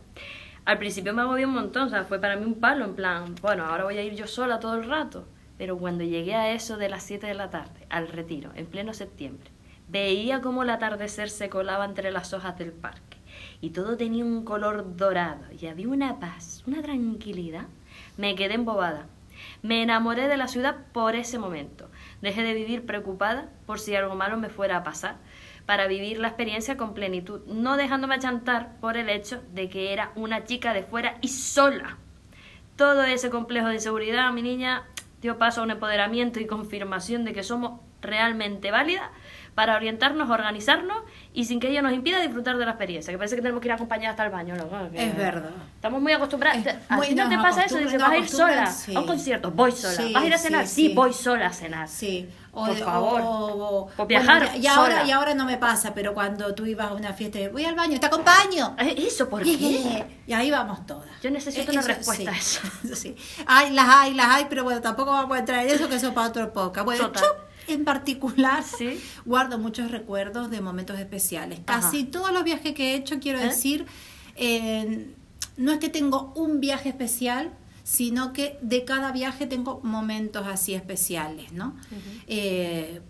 [0.64, 3.34] Al principio me agobió un montón, o sea, fue para mí un palo, en plan,
[3.42, 5.26] bueno, ahora voy a ir yo sola todo el rato.
[5.58, 8.94] Pero cuando llegué a eso de las 7 de la tarde, al retiro, en pleno
[8.94, 9.50] septiembre,
[9.88, 13.12] veía cómo el atardecer se colaba entre las hojas del parque
[13.60, 17.66] y todo tenía un color dorado y había una paz, una tranquilidad.
[18.16, 19.06] Me quedé embobada.
[19.62, 21.88] Me enamoré de la ciudad por ese momento.
[22.22, 25.16] Dejé de vivir preocupada por si algo malo me fuera a pasar,
[25.66, 30.12] para vivir la experiencia con plenitud, no dejándome achantar por el hecho de que era
[30.14, 31.98] una chica de fuera y sola.
[32.76, 34.84] Todo ese complejo de inseguridad, mi niña,
[35.20, 39.10] dio paso a un empoderamiento y confirmación de que somos realmente válidas
[39.54, 40.96] para orientarnos, organizarnos
[41.34, 43.12] y sin que ello nos impida disfrutar de la experiencia.
[43.12, 44.54] Que parece que tenemos que ir acompañadas hasta el baño.
[44.92, 45.50] que- Es verdad.
[45.74, 46.64] Estamos muy acostumbradas.
[46.66, 47.76] Es ¿A ti no te pasa eso?
[47.78, 48.94] Dices, ¿vas a ir sola sí.
[48.94, 49.50] a un concierto?
[49.50, 49.94] Voy sola.
[49.94, 50.66] Sí, ¿Vas a ir a cenar?
[50.66, 50.94] Sí, sí.
[50.94, 51.88] voy sola a cenar.
[51.88, 53.20] Sí, o, Por favor.
[53.20, 55.04] o- o- Por viajar bueno, y, ahora, sola.
[55.06, 57.98] y ahora no me pasa, pero cuando tú ibas a una fiesta, voy al baño,
[58.00, 58.74] te acompaño.
[58.78, 60.06] Eh, ¿Eso por qué?
[60.26, 61.08] Y ahí vamos todas.
[61.22, 62.60] Yo necesito Eh, una eso, respuesta a eso.
[62.94, 63.16] Sí.
[63.46, 66.08] Ay, las hay, las hay, pero bueno, tampoco vamos a entrar en eso, que eso
[66.08, 66.84] es para otro podcast.
[66.86, 67.10] Bueno,
[67.68, 69.00] en particular Sí.
[69.24, 71.60] guardo muchos recuerdos de momentos especiales.
[71.66, 71.80] Ajá.
[71.80, 73.44] Casi todos los viajes que he hecho, quiero ¿Eh?
[73.44, 73.86] decir,
[74.36, 75.10] eh,
[75.56, 77.50] no es que tengo un viaje especial,
[77.84, 81.76] sino que de cada viaje tengo momentos así especiales, ¿no?
[82.26, 83.00] Eh,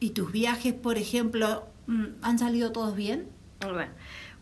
[0.00, 3.28] ¿Y tus viajes, por ejemplo, mm, han salido todos bien?
[3.60, 3.92] Bueno,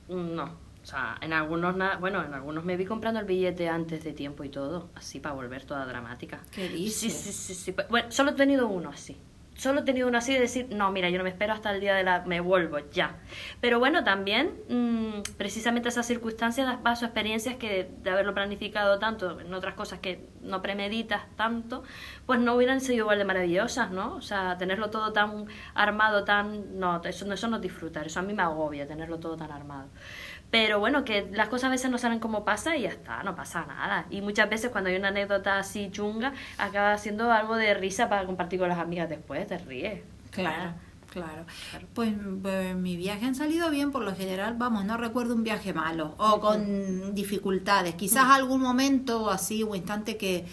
[0.09, 0.66] no.
[0.87, 4.45] O sea, en algunos, bueno, en algunos me vi comprando el billete antes de tiempo
[4.45, 6.47] y todo, así para volver toda dramática.
[6.53, 7.13] ¿Qué dices?
[7.13, 7.75] Sí, sí, sí, sí.
[7.91, 9.17] Bueno, solo he tenido uno así.
[9.57, 11.81] solo he tenido uno así de decir, no, mira, yo no me espero hasta el
[11.81, 12.23] día de la...
[12.27, 13.17] me vuelvo, ya.
[13.61, 19.41] Pero bueno, también mm, precisamente esas circunstancias das paso experiencias que de haberlo planificado tanto
[19.41, 21.83] en otras cosas que no premeditas tanto,
[22.27, 24.15] pues no hubieran sido igual de maravillosas, ¿no?
[24.17, 26.79] O sea, tenerlo todo tan armado, tan...
[26.79, 29.89] No, eso, eso no es disfrutar, eso a mí me agobia, tenerlo todo tan armado.
[30.51, 33.35] Pero bueno, que las cosas a veces no salen como pasa y ya está, no
[33.35, 34.07] pasa nada.
[34.11, 38.25] Y muchas veces cuando hay una anécdota así chunga, acaba siendo algo de risa para
[38.27, 40.01] compartir con las amigas después, te ríes.
[40.31, 40.75] Claro.
[41.11, 41.47] Claro.
[41.95, 45.73] Pues, pues mi viaje han salido bien por lo general, vamos, no recuerdo un viaje
[45.73, 47.95] malo o con dificultades.
[47.95, 50.45] Quizás algún momento así o instante que,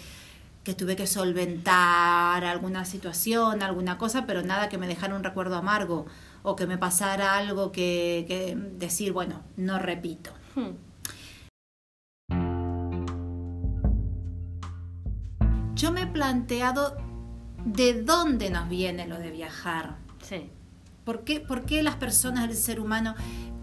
[0.62, 5.56] que tuve que solventar alguna situación, alguna cosa, pero nada que me dejara un recuerdo
[5.56, 6.06] amargo
[6.44, 10.30] o que me pasara algo que, que decir, bueno, no repito.
[10.54, 10.76] Hmm.
[15.74, 16.96] Yo me he planteado
[17.64, 19.96] de dónde nos viene lo de viajar.
[20.22, 20.50] Sí.
[21.04, 23.14] ¿Por qué, por qué las personas, el ser humano,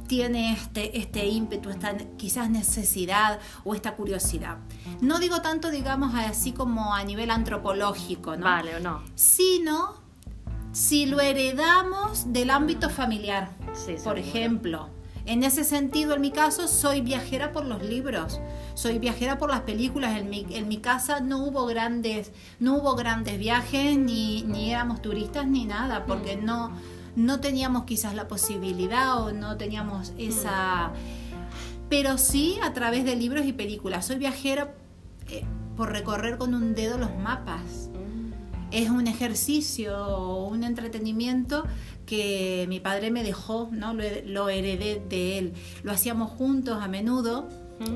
[0.07, 4.57] tiene este, este ímpetu, esta quizás necesidad o esta curiosidad.
[4.99, 8.43] No digo tanto, digamos, así como a nivel antropológico, ¿no?
[8.43, 9.03] Vale o no.
[9.15, 10.00] Sino
[10.71, 13.49] si lo heredamos del ámbito familiar.
[13.73, 14.89] Sí, por ejemplo,
[15.25, 18.39] en ese sentido, en mi caso, soy viajera por los libros,
[18.73, 20.17] soy viajera por las películas.
[20.17, 25.01] En mi, en mi casa no hubo grandes, no hubo grandes viajes, ni, ni éramos
[25.01, 26.71] turistas, ni nada, porque no,
[27.15, 30.91] no teníamos quizás la posibilidad o no teníamos esa...
[31.89, 34.05] Pero sí a través de libros y películas.
[34.05, 34.73] Soy viajera
[35.27, 35.43] eh,
[35.75, 37.90] por recorrer con un dedo los mapas
[38.71, 41.65] es un ejercicio, un entretenimiento
[42.05, 43.93] que mi padre me dejó, ¿no?
[43.93, 45.53] Lo, lo heredé de él.
[45.83, 47.47] Lo hacíamos juntos a menudo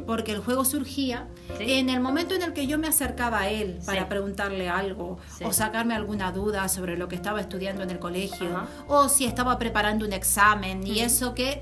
[0.07, 1.27] porque el juego surgía
[1.59, 1.73] Sí.
[1.73, 4.07] en el momento en el que yo me acercaba a él para Sí.
[4.09, 5.43] preguntarle algo Sí.
[5.43, 8.67] o sacarme alguna duda sobre lo que estaba estudiando en el colegio Ajá.
[8.87, 11.61] o si estaba preparando un examen y eso que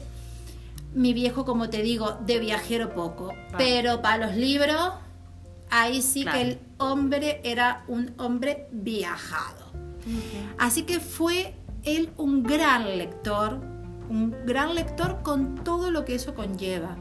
[0.94, 4.94] mi viejo, como te digo, de viajero poco, pero para los libros
[5.82, 6.38] ahí sí Claro.
[6.38, 9.72] que el hombre era un hombre viajado.
[10.58, 13.60] Así que fue él un gran lector,
[14.10, 16.98] un gran lector con todo lo que eso conlleva,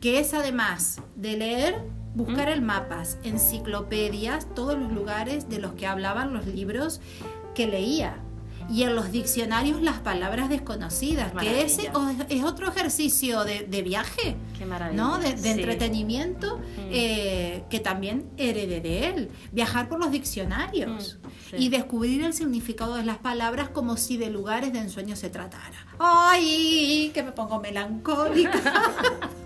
[0.00, 1.82] que es además de leer,
[2.14, 7.00] buscar el mapas, enciclopedias, todos los lugares de los que hablaban los libros
[7.54, 8.16] que leía.
[8.72, 11.90] Y en los diccionarios las palabras desconocidas, que ese
[12.30, 14.34] es otro ejercicio de, de viaje.
[14.56, 14.64] Qué.
[14.94, 15.18] ¿no?
[15.18, 15.48] De, de Sí.
[15.50, 16.58] entretenimiento
[16.90, 19.30] eh, que también heredé de él.
[19.52, 21.56] Viajar por los diccionarios Mm, sí.
[21.58, 25.86] y descubrir el significado de las palabras como si de lugares de ensueño se tratara.
[25.98, 27.10] ¡Ay!
[27.12, 28.62] Que me pongo melancólica.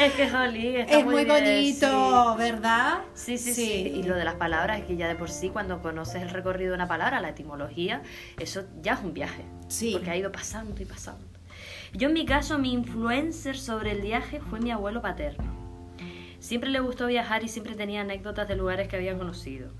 [0.00, 3.00] Es que Jolín está es muy, bien, bonito, ¿verdad?
[3.14, 3.38] Sí.
[3.38, 5.80] Sí, sí, sí, Y lo de las palabras, es que ya de por sí, cuando
[5.80, 8.02] conoces el recorrido de una palabra, la etimología,
[8.38, 9.44] eso ya es un viaje.
[9.68, 9.92] Sí.
[9.92, 11.24] Porque ha ido pasando y pasando.
[11.92, 15.44] Yo, en mi caso, mi influencer sobre el viaje fue mi abuelo paterno.
[16.38, 19.70] Siempre le gustó viajar y siempre tenía anécdotas de lugares que había conocido,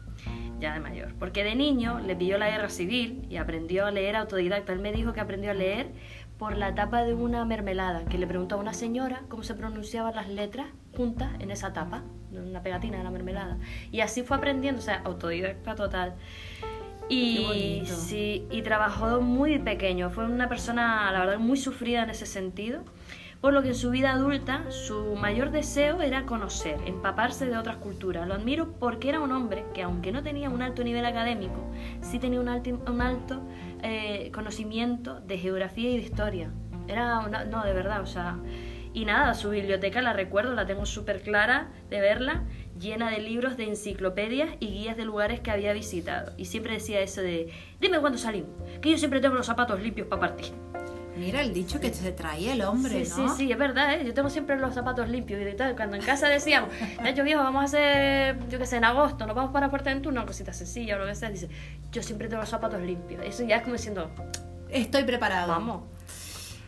[0.61, 1.15] ya de mayor.
[1.19, 4.73] Porque de niño le pilló la guerra civil y aprendió a leer autodidacta.
[4.73, 5.91] Él me dijo que aprendió a leer
[6.43, 10.17] por la tapa de una mermelada, que le preguntó a una señora cómo se pronunciaban
[10.17, 12.03] las letras juntas en esa tapa,
[12.33, 13.59] en una pegatina de la mermelada.
[13.93, 16.17] Y así fue aprendiendo, o sea, autodidacta total.
[17.09, 20.11] Y sí, y trabajó muy pequeño.
[20.11, 22.81] Fue una persona, la verdad, muy sufrida en ese sentido.
[23.41, 27.77] Por lo que en su vida adulta su mayor deseo era conocer, empaparse de otras
[27.77, 28.27] culturas.
[28.27, 32.19] Lo admiro porque era un hombre que, aunque no tenía un alto nivel académico, sí
[32.19, 33.43] tenía un alto, un alto
[33.83, 36.51] eh, conocimiento de geografía y de historia.
[36.89, 38.39] Era una- no, de verdad, o sea.
[38.95, 42.43] Y nada, su biblioteca la recuerdo, la tengo súper clara de verla,
[42.79, 46.33] llena de libros, de enciclopedias y guías de lugares que había visitado.
[46.37, 48.51] Y siempre decía eso de, dime cuándo salimos,
[48.83, 50.53] que yo siempre tengo los zapatos limpios para partir.
[51.17, 53.29] Mira el dicho que se traía el hombre, Sí, ¿no?
[53.29, 54.05] sí, sí, es verdad, ¿eh?
[54.05, 55.77] yo tengo siempre los zapatos limpios y tal.
[55.77, 56.71] Cuando en casa decíamos,
[57.15, 60.27] yo viejo, vamos a hacer, yo qué sé, en agosto, nos vamos para Fuerteventura, una
[60.27, 61.49] cosita sencilla o lo que sea, dice,
[61.91, 63.23] yo siempre tengo los zapatos limpios.
[63.25, 64.11] Eso ya es como diciendo,
[64.71, 65.49] Estoy preparado.
[65.49, 65.83] vamos.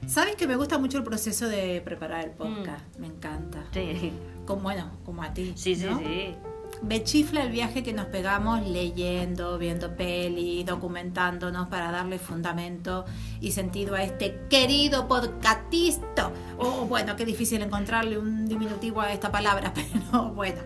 [0.07, 2.85] Sabes que me gusta mucho el proceso de preparar el podcast.
[2.99, 3.65] Me encanta.
[3.73, 4.13] Sí,
[4.45, 5.55] Como, bueno, como a ti.
[5.57, 5.89] sí, sí.
[5.99, 6.35] sí.
[6.83, 13.07] Me chifla el viaje que nos pegamos leyendo, viendo peli, documentándonos para darle fundamento
[13.41, 16.31] y sentido a este querido podcastista.
[16.59, 19.73] Oh, bueno, qué difícil encontrarle un diminutivo a esta palabra,
[20.13, 20.61] pero bueno.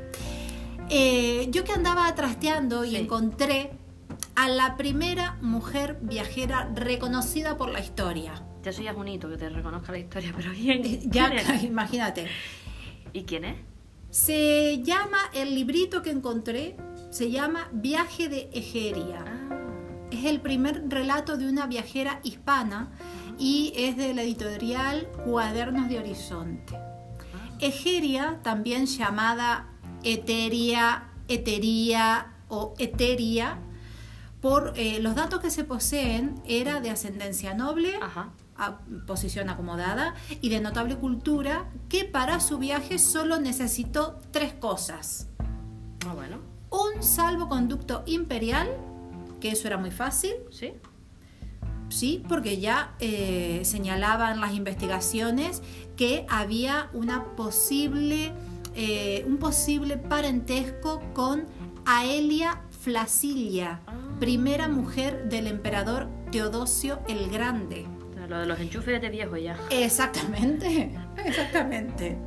[0.91, 2.97] Eh, yo que andaba trasteando y Sí.
[2.97, 3.71] encontré
[4.35, 8.43] a la primera mujer viajera reconocida por la historia.
[8.63, 10.85] Ya soy bonito que te reconozca la historia, pero bien.
[10.85, 11.31] Eh, Ya,
[11.63, 12.27] imagínate.
[13.13, 13.57] ¿Y quién es?
[14.11, 16.77] Se llama, el librito que encontré,
[17.11, 19.23] se llama Viaje de Egeria.
[19.27, 19.59] Ah,
[20.11, 22.91] es el primer relato de una viajera hispana
[23.39, 26.75] y es de la editorial Cuadernos de Horizonte.
[27.61, 29.69] Egeria, también llamada
[30.03, 33.59] Eteria, Etería o Eteria,
[34.41, 38.31] por eh, los datos que se poseen, era de ascendencia noble, Ajá.
[38.59, 45.29] A posición acomodada y de notable cultura, que para su viaje solo necesitó tres cosas.
[46.07, 46.39] Ah, bueno.
[46.71, 48.69] Un salvoconducto imperial,
[49.41, 50.73] que eso era muy fácil, ¿Sí?
[51.89, 55.63] sí, porque ya eh, señalaban las investigaciones
[55.97, 58.33] que había una posible,
[58.75, 61.47] eh, un posible parentesco con
[61.87, 63.93] Aelia Flasilia, Ah.
[64.21, 67.87] primera mujer del emperador Teodosio el Grande.
[68.29, 69.57] Lo de los enchufes de viejo ya.
[69.71, 72.19] Exactamente, exactamente.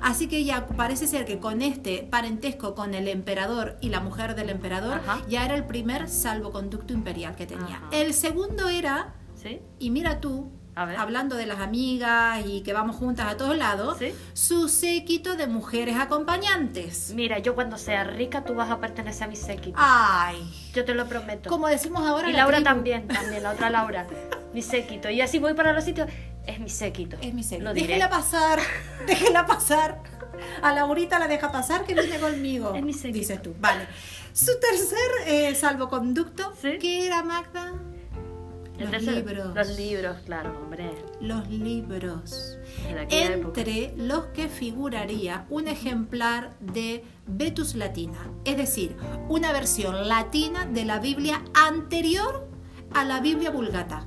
[0.00, 4.34] Así que ya parece ser que con este parentesco con el emperador y la mujer
[4.34, 5.22] del emperador Ajá.
[5.28, 7.76] ya era el primer salvoconducto imperial que tenía.
[7.76, 7.88] Ajá.
[7.92, 9.60] El segundo era, ¿Sí?
[9.78, 10.50] y mira tú.
[10.76, 14.12] Hablando de las amigas y que vamos juntas a todos lados, ¿Sí?
[14.32, 17.12] su séquito de mujeres acompañantes.
[17.14, 19.76] Mira, yo cuando sea rica tú vas a pertenecer a mi séquito.
[19.78, 20.36] Ay,
[20.74, 21.48] Yo te lo prometo.
[21.50, 24.06] como decimos ahora, y la Laura tribu también, también, la otra Laura.
[24.52, 25.10] Mi séquito.
[25.10, 26.08] Y así voy para los sitios.
[26.46, 27.16] Es mi séquito.
[27.20, 27.64] Es mi séquito.
[27.68, 27.86] Lo diré.
[27.86, 28.58] Déjela pasar,
[29.06, 29.98] déjela pasar.
[30.62, 32.74] A Laurita la deja pasar que viene conmigo.
[32.74, 33.18] Es mi séquito.
[33.18, 33.54] Dices tú.
[33.60, 33.86] Vale.
[34.32, 36.72] Su tercer eh, salvoconducto, Sí.
[36.80, 37.72] ¿qué era Magda?
[38.78, 39.54] Los libros.
[39.54, 40.90] Los libros, claro, hombre.
[41.20, 42.58] Los libros.
[43.08, 43.60] Época.
[43.60, 48.96] Entre los que figuraría un ejemplar de Vetus Latina, es decir,
[49.28, 52.48] una versión latina de la Biblia anterior
[52.92, 54.06] a la Biblia Vulgata.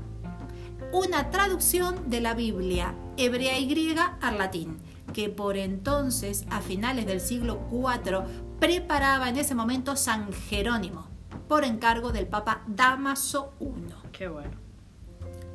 [0.92, 4.78] Una traducción de la Biblia hebrea y griega al latín,
[5.14, 8.24] que por entonces, a finales del siglo IV,
[8.60, 11.08] preparaba en ese momento San Jerónimo,
[11.48, 14.12] por encargo del Papa Damaso I.
[14.12, 14.52] Qué bueno.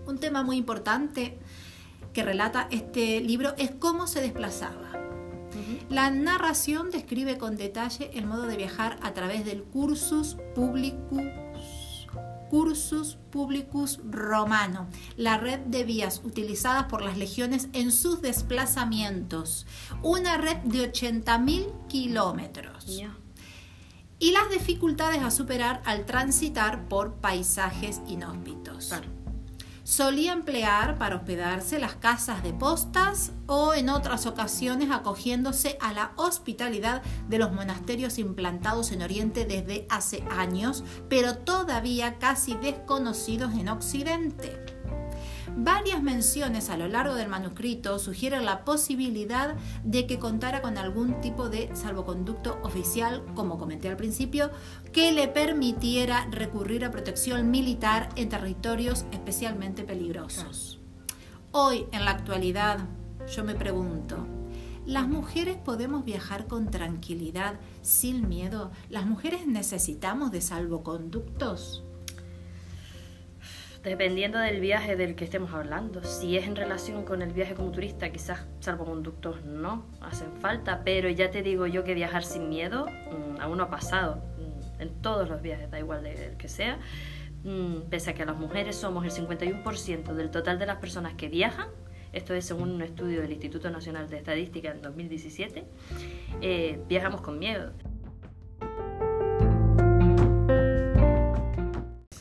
[0.06, 1.38] Un tema muy importante
[2.12, 4.90] que relata este libro es cómo se desplazaba.
[5.88, 11.42] La narración describe con detalle el modo de viajar a través del cursus publicus
[12.52, 19.66] Cursus Publicus Romano, la red de vías utilizadas por las legiones en sus desplazamientos,
[20.02, 23.00] una red de 80.000 kilómetros.
[24.22, 28.86] Y las dificultades a superar al transitar por paisajes inhóspitos.
[28.86, 29.08] Claro.
[29.82, 36.12] Solía emplear para hospedarse las casas de postas o en otras ocasiones acogiéndose a la
[36.14, 43.70] hospitalidad de los monasterios implantados en Oriente desde hace años, pero todavía casi desconocidos en
[43.70, 44.71] Occidente.
[45.56, 51.20] Varias menciones a lo largo del manuscrito sugieren la posibilidad de que contara con algún
[51.20, 54.50] tipo de salvoconducto oficial, como comenté al principio,
[54.92, 60.80] que le permitiera recurrir a protección militar en territorios especialmente peligrosos.
[61.50, 62.78] Hoy, en la actualidad,
[63.34, 64.26] yo me pregunto,
[64.86, 68.70] ¿las mujeres podemos viajar con tranquilidad, sin miedo?
[68.88, 71.84] ¿Las mujeres necesitamos de salvoconductos?
[73.82, 76.04] Dependiendo del viaje del que estemos hablando.
[76.04, 81.10] Si es en relación con el viaje como turista, quizás salvoconductos no hacen falta, pero
[81.10, 84.22] ya te digo yo que viajar sin miedo mm, aún no ha pasado.
[84.38, 86.78] Mm, En todos los viajes, da igual del que sea.
[87.42, 91.28] Mm, Pese a que las mujeres somos el 51% del total de las personas que
[91.28, 91.66] viajan,
[92.12, 95.64] esto es según un estudio del Instituto Nacional de Estadística en 2017,
[96.40, 97.72] eh, viajamos con miedo.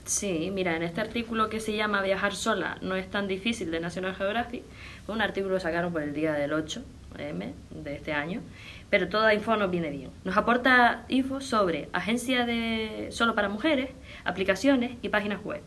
[0.06, 3.80] Sí, mira, en este artículo que se llama Viajar sola no es tan difícil de
[3.80, 4.64] National Geographic,
[5.06, 8.42] fue un artículo que sacaron por el día del 8M de este año,
[8.90, 10.10] pero toda info nos viene bien.
[10.24, 13.92] Nos aporta info sobre agencias de solo para mujeres,
[14.26, 15.62] aplicaciones y páginas web,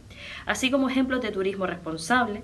[0.46, 2.42] así como ejemplos de turismo responsable.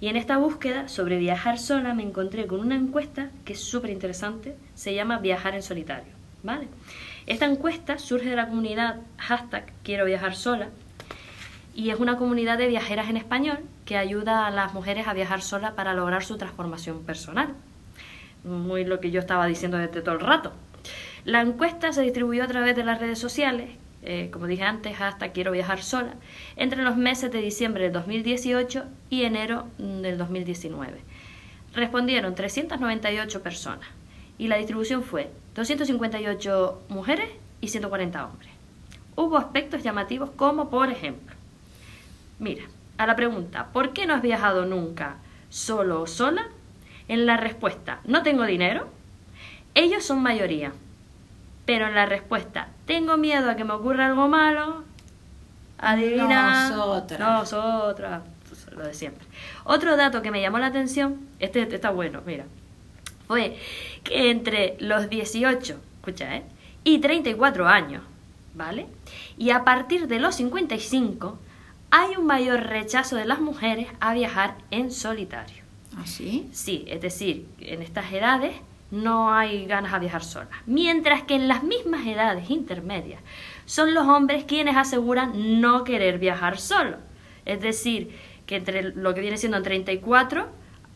[0.00, 3.90] Y en esta búsqueda sobre viajar sola me encontré con una encuesta que es súper
[3.90, 6.12] interesante, se llama Viajar en solitario.
[6.42, 6.68] ¿vale?
[7.26, 10.68] Esta encuesta surge de la comunidad hashtag Quiero viajar sola,
[11.78, 15.42] y es una comunidad de viajeras en español que ayuda a las mujeres a viajar
[15.42, 17.54] sola para lograr su transformación personal.
[18.42, 20.52] Muy lo que yo estaba diciendo desde todo el rato.
[21.24, 23.70] La encuesta se distribuyó a través de las redes sociales,
[24.02, 26.14] eh, como dije antes, hasta quiero viajar sola,
[26.56, 30.98] entre los meses de diciembre del 2018 y enero del 2019.
[31.74, 33.86] Respondieron 398 personas
[34.36, 38.50] y la distribución fue 258 mujeres y 140 hombres.
[39.14, 41.37] Hubo aspectos llamativos como, por ejemplo,
[42.38, 42.64] Mira,
[42.98, 45.16] a la pregunta, ¿por qué no has viajado nunca
[45.50, 46.48] solo o sola?
[47.08, 48.88] En la respuesta, no tengo dinero.
[49.74, 50.72] Ellos son mayoría.
[51.64, 54.84] Pero en la respuesta, tengo miedo a que me ocurra algo malo.
[55.78, 56.70] Adivina.
[56.70, 57.20] Nosotras.
[57.20, 58.22] Nosotras.
[58.72, 59.26] Lo de siempre.
[59.64, 62.44] Otro dato que me llamó la atención, este, este está bueno, mira,
[63.26, 63.56] fue
[64.04, 66.42] que entre los 18, escucha, ¿eh?
[66.84, 68.02] Y 34 años,
[68.54, 68.86] ¿vale?
[69.36, 71.38] Y a partir de los 55
[71.90, 75.62] hay un mayor rechazo de las mujeres a viajar en solitario.
[75.96, 76.48] ¿Ah, sí?
[76.52, 78.54] Sí, es decir, en estas edades
[78.90, 80.50] no hay ganas a viajar solas.
[80.66, 83.20] Mientras que en las mismas edades intermedias
[83.66, 86.96] son los hombres quienes aseguran no querer viajar solo.
[87.44, 88.14] Es decir,
[88.46, 90.48] que entre lo que viene siendo en 34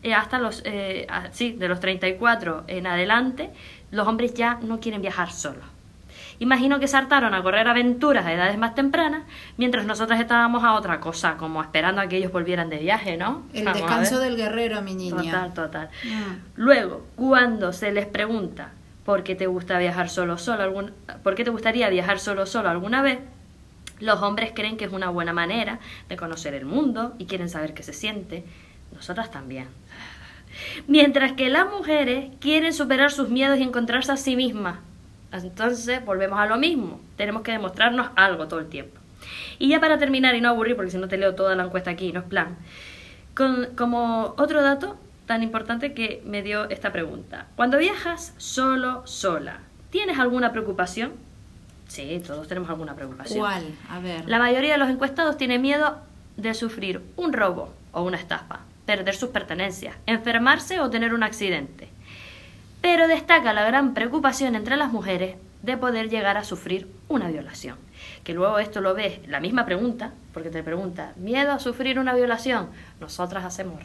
[0.03, 3.51] eh, hasta los, eh, sí, de los 34 en adelante,
[3.91, 5.65] los hombres ya no quieren viajar solos.
[6.39, 9.23] Imagino que saltaron a correr aventuras a edades más tempranas,
[9.57, 13.43] mientras nosotras estábamos a otra cosa, como esperando a que ellos volvieran de viaje, ¿no?
[13.53, 15.17] El Vamos descanso del guerrero, mi niña.
[15.17, 15.89] Total, total.
[16.55, 18.71] Luego, cuando se les pregunta
[19.05, 20.91] por qué te gusta viajar solo solo algún,
[21.23, 23.19] por qué te gustaría viajar solo solo alguna vez,
[23.99, 25.79] los hombres creen que es una buena manera
[26.09, 28.43] de conocer el mundo y quieren saber qué se siente.
[28.93, 29.67] Nosotras también.
[30.87, 34.77] Mientras que las mujeres quieren superar sus miedos y encontrarse a sí mismas.
[35.33, 36.99] Entonces, volvemos a lo mismo.
[37.17, 38.99] Tenemos que demostrarnos algo todo el tiempo.
[39.57, 41.89] Y ya para terminar y no aburrir, porque si no te leo toda la encuesta
[41.91, 42.57] aquí, no es plan.
[43.35, 47.47] Con- como otro dato tan importante que me dio esta pregunta.
[47.55, 49.59] Cuando viajas solo, sola,
[49.89, 51.13] ¿tienes alguna preocupación?
[51.87, 53.39] Sí, todos tenemos alguna preocupación.
[53.39, 53.63] ¿Cuál?
[53.89, 54.27] A ver.
[54.27, 55.97] La mayoría de los encuestados tiene miedo
[56.37, 61.87] de sufrir un robo o una estafa, perder sus pertenencias, enfermarse o tener un accidente.
[62.83, 67.77] Pero destaca la gran preocupación entre las mujeres de poder llegar a sufrir una violación.
[68.25, 72.13] Que luego esto lo ves, la misma pregunta, porque te pregunta, ¿miedo a sufrir una
[72.13, 72.67] violación?
[72.99, 73.79] Nosotras hacemos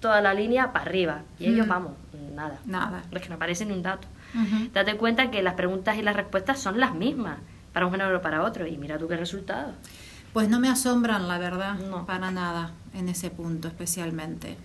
[0.00, 1.70] toda la línea para arriba y ellos Mm.
[1.70, 1.92] vamos,
[2.34, 2.58] nada.
[2.66, 3.02] Nada.
[3.12, 4.08] Es que no aparece ni un dato.
[4.74, 7.38] Date cuenta que las preguntas y las respuestas son las mismas
[7.72, 9.72] para un género o para otro y mira tú qué resultado.
[10.32, 12.06] Pues no me asombran, la verdad, No.
[12.06, 14.56] para nada, en ese punto especialmente.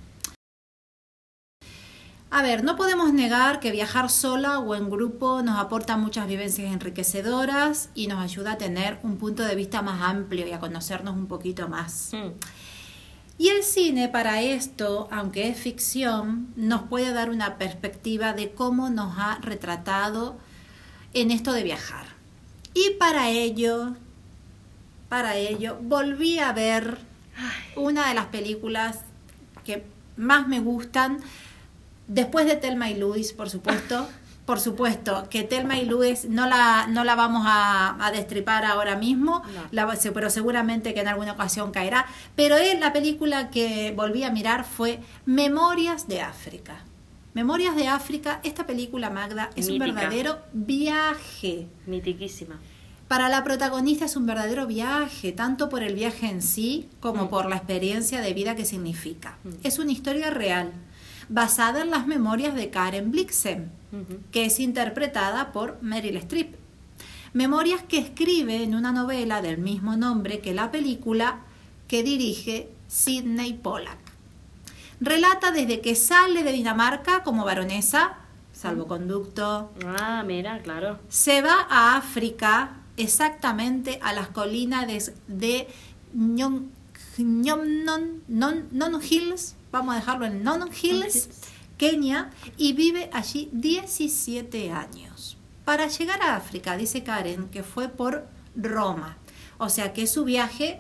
[2.36, 6.70] A ver, no podemos negar que viajar sola o en grupo nos aporta muchas vivencias
[6.70, 11.16] enriquecedoras y nos ayuda a tener un punto de vista más amplio y a conocernos
[11.16, 12.10] un poquito más.
[12.12, 12.32] Mm.
[13.38, 18.90] Y el cine para esto, aunque es ficción, nos puede dar una perspectiva de cómo
[18.90, 20.36] nos ha retratado
[21.14, 22.08] en esto de viajar.
[22.74, 23.94] Y para ello,
[25.08, 26.98] para ello, volví a ver
[27.78, 29.00] una de las películas
[29.64, 29.86] que
[30.18, 31.20] más me gustan,
[32.08, 34.08] después de Telma y Luis, por supuesto.
[34.46, 38.96] Por supuesto, que Telma y Luis no la, no la vamos a, a destripar ahora
[38.96, 39.62] mismo, No.
[39.72, 42.06] la- se- pero seguramente que en alguna ocasión caerá.
[42.36, 46.84] Pero él, la película que volví a mirar fue Memorias de África.
[47.34, 51.66] Memorias de África, esta película, Magda, es un verdadero viaje.
[51.88, 52.60] Mitiquísima.
[53.08, 57.30] Para la protagonista es un verdadero viaje, tanto por el viaje en sí como Mm.
[57.30, 59.38] por la experiencia de vida que significa.
[59.44, 59.50] Mm.
[59.64, 60.72] Es una historia real,
[61.30, 63.72] basada en las memorias de Karen Blixen,
[64.32, 66.56] que es interpretada por Meryl Streep.
[67.34, 71.40] Memorias que escribe en una novela del mismo nombre que la película
[71.88, 73.98] que dirige Sidney Pollack.
[75.02, 78.14] Relata desde que sale de Dinamarca como baronesa,
[78.54, 81.00] salvoconducto, Ah, mira, claro.
[81.10, 85.68] se va a África, exactamente a las colinas de, de
[86.16, 86.70] Ñon-
[87.18, 91.30] Ñomnon- Non- Non Hills, vamos a dejarlo en Non Hills,
[91.78, 95.38] Kenia, y vive allí 17 años.
[95.66, 99.18] Para llegar a África, dice Karen, que fue por Roma,
[99.58, 100.80] o sea que su viaje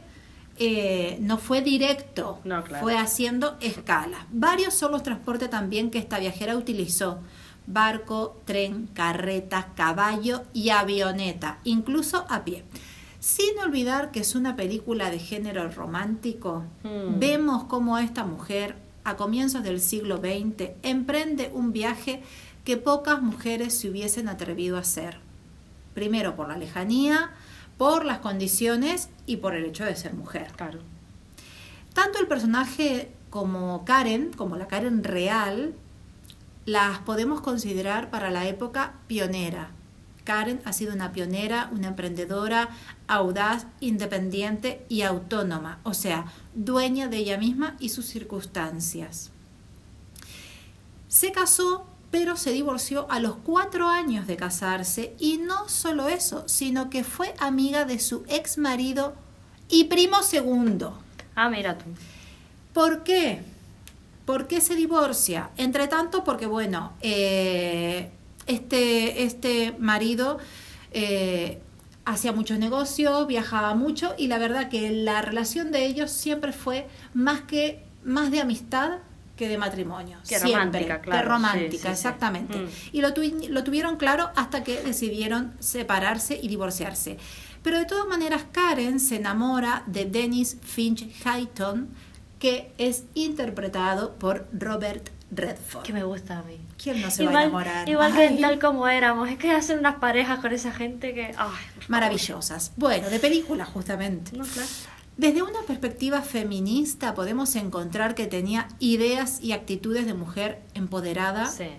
[0.57, 2.81] eh, no fue directo, No, claro.
[2.83, 4.21] fue haciendo escalas.
[4.31, 7.19] Varios son los transportes también que esta viajera utilizó.
[7.67, 12.63] Barco, tren, carreta, caballo y avioneta, incluso a pie.
[13.19, 17.19] Sin olvidar que es una película de género romántico, Hmm.
[17.19, 22.21] vemos cómo esta mujer, a comienzos del siglo XX, emprende un viaje
[22.65, 25.19] que pocas mujeres se hubiesen atrevido a hacer.
[25.93, 27.31] Primero por la lejanía,
[27.77, 30.51] por las condiciones y por el hecho de ser mujer.
[30.57, 30.79] Claro.
[31.93, 35.73] Tanto el personaje como Karen, como la Karen real,
[36.65, 39.69] las podemos considerar para la época pionera.
[40.25, 42.69] Karen ha sido una pionera, una emprendedora,
[43.07, 49.31] audaz, independiente y autónoma, o sea, dueña de ella misma y sus circunstancias.
[51.07, 56.43] Se casó, pero se divorció a los cuatro años de casarse y no solo eso,
[56.47, 59.13] sino que fue amiga de su ex marido
[59.69, 60.97] y primo segundo.
[61.35, 61.85] Ah, mira tú.
[62.73, 63.43] ¿Por qué?
[64.25, 65.51] ¿Por qué se divorcia?
[65.55, 68.09] Entre tanto, porque bueno, eh,
[68.47, 70.37] este, este marido
[70.91, 71.59] eh,
[72.05, 76.87] hacía muchos negocios, viajaba mucho y la verdad que la relación de ellos siempre fue
[77.13, 78.99] más que más de amistad
[79.35, 80.17] que de matrimonio.
[80.29, 81.21] Que siempre, romántica, claro.
[81.21, 81.87] Que romántica, Sí, sí, sí.
[81.89, 82.57] exactamente.
[82.57, 82.67] Mm.
[82.93, 87.17] Y lo, tuvi- lo tuvieron claro hasta que decidieron separarse y divorciarse.
[87.63, 91.89] Pero de todas maneras, Karen se enamora de Dennis Finch Hayton,
[92.39, 95.83] que es interpretado por Robert Redford.
[95.83, 96.59] Que me gusta a mí.
[96.81, 97.89] ¿Quién no se va a Igual, enamorar?
[97.89, 99.29] igual que Ay, en tal como éramos.
[99.29, 101.33] Es que hacen unas parejas con esa gente que.
[101.37, 101.49] Ay.
[101.87, 102.71] Maravillosas.
[102.77, 104.35] Bueno, de película justamente.
[104.37, 104.67] No, claro.
[105.17, 111.45] Desde una perspectiva feminista podemos encontrar que tenía ideas y actitudes de mujer empoderada.
[111.47, 111.69] Sí.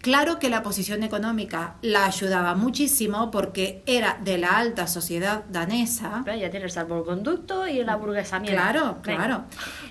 [0.00, 6.20] Claro que la posición económica la ayudaba muchísimo porque era de la alta sociedad danesa.
[6.26, 8.54] Pero ya tiene el salvoconducto y el aburguesamiento.
[8.54, 9.16] Claro, Venga.
[9.24, 9.44] claro.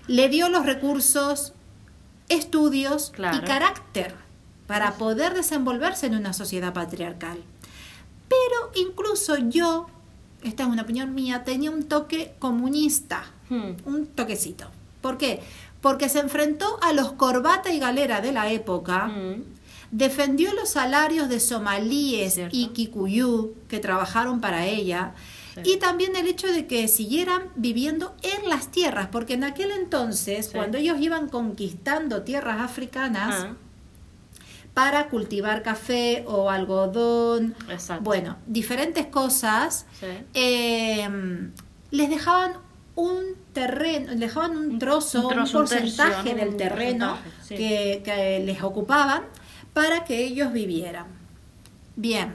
[0.08, 1.54] Le dio los recursos,
[2.34, 3.38] estudios Claro.
[3.38, 4.16] y carácter
[4.68, 7.38] para poder desenvolverse en una sociedad patriarcal.
[8.30, 9.88] Pero incluso yo,
[10.44, 13.74] esta es una opinión mía, tenía un toque comunista, Hmm.
[13.86, 14.68] un toquecito.
[15.02, 15.42] ¿Por qué?
[15.82, 19.44] Porque se enfrentó a los corbata y galera de la época, Mm.
[19.92, 25.12] defendió los salarios de somalíes y kikuyú que trabajaron para ella
[25.54, 25.62] Sí.
[25.74, 30.48] y también el hecho de que siguieran viviendo en las tierras, porque en aquel entonces,
[30.48, 30.52] Sí.
[30.54, 33.54] cuando ellos iban conquistando tierras africanas Ah,
[34.74, 38.04] para cultivar café o algodón, exacto.
[38.04, 40.08] bueno, diferentes cosas, Sí.
[40.34, 41.08] eh,
[41.92, 42.54] les dejaban
[42.96, 43.20] un
[43.54, 47.56] terreno, les dejaban un Un- trozo, un tercio, porcentaje del Un terreno porcentaje, sí.
[47.56, 49.22] que, que les ocupaban
[49.74, 51.06] para que ellos vivieran.
[51.96, 52.34] Bien,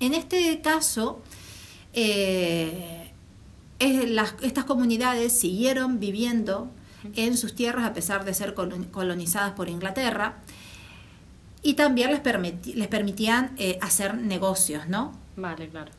[0.00, 1.22] en este caso,
[1.94, 3.10] eh,
[3.78, 6.68] es- las- estas comunidades siguieron viviendo
[7.16, 10.36] en sus tierras a pesar de ser colon- colonizadas por Inglaterra
[11.62, 15.12] y también les, permiti- les permitían eh, hacer negocios, ¿no?
[15.36, 15.90] Vale, claro.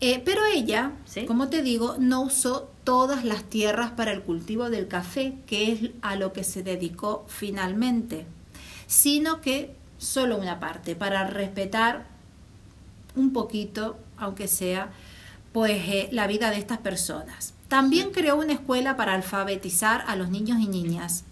[0.00, 1.24] Eh, pero ella, Sí.
[1.24, 5.90] como te digo, no usó todas las tierras para el cultivo del café, que es
[6.02, 8.26] a lo que se dedicó finalmente,
[8.86, 12.06] sino que solo una parte, para respetar
[13.16, 14.90] un poquito, aunque sea,
[15.56, 17.54] pues eh, la vida de estas personas.
[17.68, 21.24] También creó una escuela para alfabetizar a los niños y niñas.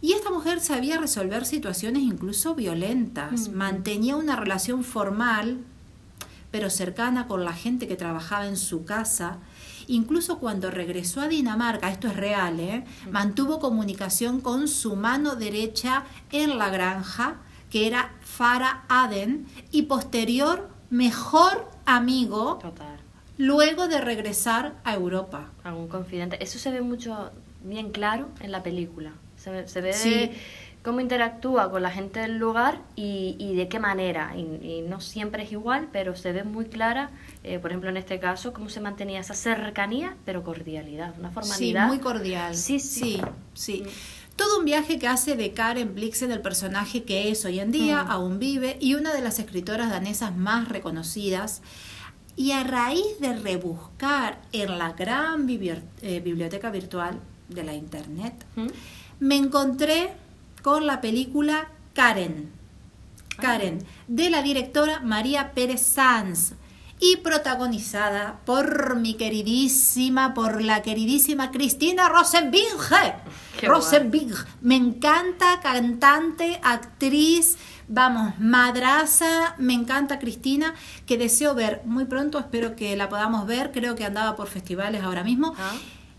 [0.00, 3.54] Y esta mujer sabía resolver situaciones incluso violentas, Mm.
[3.54, 5.58] mantenía una relación formal
[6.52, 9.38] pero cercana con la gente que trabajaba en su casa.
[9.88, 12.84] Incluso cuando regresó a Dinamarca, esto es real, ¿eh?
[13.10, 17.38] mantuvo comunicación con su mano derecha en la granja,
[17.70, 23.01] que era Farah Aden, y posterior mejor amigo Total.
[23.46, 25.50] Luego de regresar a Europa.
[25.64, 26.42] Algún confidente.
[26.42, 27.30] Eso se ve mucho,
[27.64, 29.12] bien claro en la película.
[29.36, 30.30] Se ve, se ve Sí.
[30.84, 34.32] cómo interactúa con la gente del lugar y, y de qué manera.
[34.36, 37.10] Y, y no siempre es igual, pero se ve muy clara,
[37.42, 41.34] eh, por ejemplo, en este caso, cómo se mantenía esa cercanía, pero cordialidad, una Sí,
[41.34, 41.86] formalidad.
[41.88, 42.54] muy cordial.
[42.54, 43.20] Sí, sí.
[43.54, 43.82] sí, sí.
[44.36, 48.04] Todo un viaje que hace de Karen Blixen el personaje que es hoy en día,
[48.04, 48.10] Mm.
[48.10, 51.60] aún vive, y una de las escritoras danesas más reconocidas.
[52.36, 58.66] Y a raíz de rebuscar en la gran eh, biblioteca virtual de la Internet, ¿Mm?
[59.20, 60.10] me encontré
[60.62, 62.50] con la película Karen.
[63.38, 66.52] Karen, de la directora María Pérez Sanz
[67.02, 73.14] y protagonizada por mi queridísima, por la queridísima Cristina Rosenbinge.
[73.62, 74.44] Rosenbinge.
[74.60, 77.56] Me encanta, cantante, actriz,
[77.88, 80.74] vamos, madraza, me encanta Cristina,
[81.06, 85.02] que deseo ver muy pronto, espero que la podamos ver, creo que andaba por festivales
[85.02, 85.72] ahora mismo, Ah.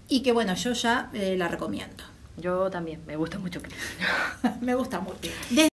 [0.07, 2.03] y que bueno, yo ya eh, la recomiendo.
[2.38, 4.57] Yo también, me gusta mucho Cristina.
[4.61, 5.30] Me gusta mucho.
[5.51, 5.70] Desde,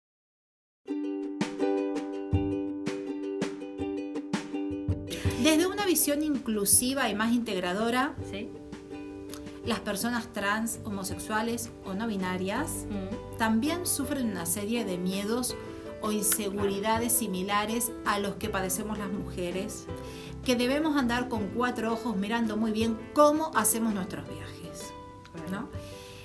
[5.43, 8.49] Desde una visión inclusiva y más integradora, ¿Sí?
[9.65, 13.37] las personas trans, homosexuales o no binarias Mm.
[13.39, 15.55] también sufren una serie de miedos
[16.07, 19.87] o inseguridades similares a los que padecemos las mujeres,
[20.45, 24.93] que debemos andar con cuatro ojos mirando muy bien cómo hacemos nuestros viajes.
[25.51, 25.69] ¿no?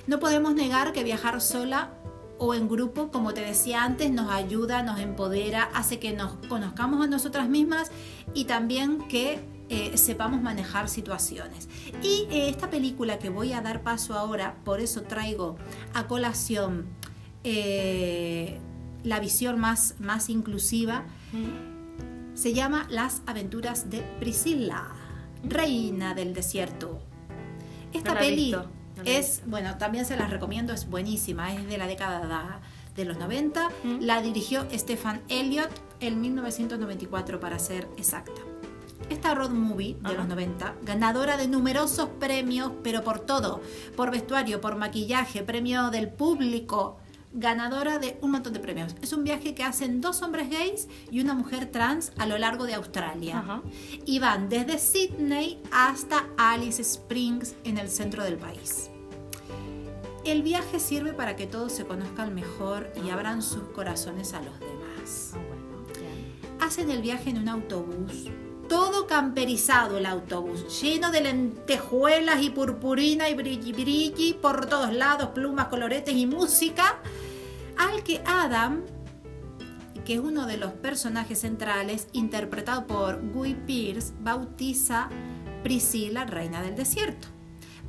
[0.05, 1.93] No podemos negar que viajar sola
[2.37, 7.03] o en grupo, como te decía antes, nos ayuda, nos empodera, hace que nos conozcamos
[7.03, 7.91] a nosotras mismas
[8.33, 11.69] y también que eh, sepamos manejar situaciones.
[12.03, 15.55] Y eh, esta película que voy a dar paso ahora, por eso traigo
[15.93, 16.87] a colación
[17.43, 18.59] eh,
[19.03, 21.05] la visión más, más inclusiva,
[22.33, 24.87] se llama Las aventuras de Priscilla,
[25.43, 27.01] reina del desierto.
[27.93, 31.77] Esta No peli visto, no es, bueno, también se las recomiendo, es buenísima, es de
[31.77, 32.61] la década
[32.95, 33.69] de los 90.
[33.83, 33.97] Mm.
[34.01, 38.41] La dirigió Stefan Elliott en 1994 para ser exacta.
[39.09, 43.61] esta road movie de los 90, ganadora de numerosos premios, pero por todo,
[43.97, 47.00] por vestuario, por maquillaje, premio del público,
[47.33, 48.95] ganadora de un montón de premios.
[49.01, 52.65] Es un viaje que hacen dos hombres gays y una mujer trans a lo largo
[52.65, 53.39] de Australia.
[53.39, 53.61] Ajá.
[54.05, 58.89] Y van desde Sydney hasta Alice Springs en el centro del país.
[60.23, 64.59] El viaje sirve para que todos se conozcan mejor y abran sus corazones a los
[64.59, 65.31] demás.
[65.33, 66.65] Ah.
[66.65, 68.29] Hacen el viaje en un autobús,
[68.71, 75.31] todo camperizado el autobús, lleno de lentejuelas y purpurina y brilli brilli por todos lados,
[75.35, 77.01] plumas, coloretes y música,
[77.77, 78.83] al que Adam,
[80.05, 85.09] que es uno de los personajes centrales, interpretado por Guy Pearce, bautiza
[85.63, 87.27] Priscila, reina del desierto,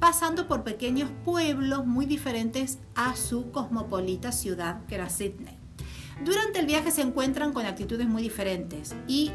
[0.00, 5.60] pasando por pequeños pueblos muy diferentes a su cosmopolita ciudad, que era Sydney.
[6.24, 9.30] Durante el viaje se encuentran con actitudes muy diferentes y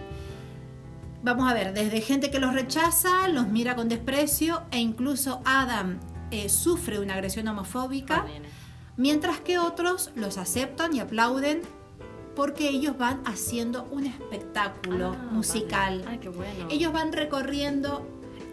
[1.24, 6.00] vamos a ver, desde gente que los rechaza, los mira con desprecio e incluso Adam
[6.32, 8.42] eh, sufre una agresión homofóbica, Ah,
[8.98, 11.62] mientras que otros los aceptan y aplauden
[12.36, 16.00] porque ellos van haciendo un espectáculo Ah, musical.
[16.00, 16.12] vale.
[16.12, 16.68] Ay, qué bueno.
[16.70, 18.06] Ellos van recorriendo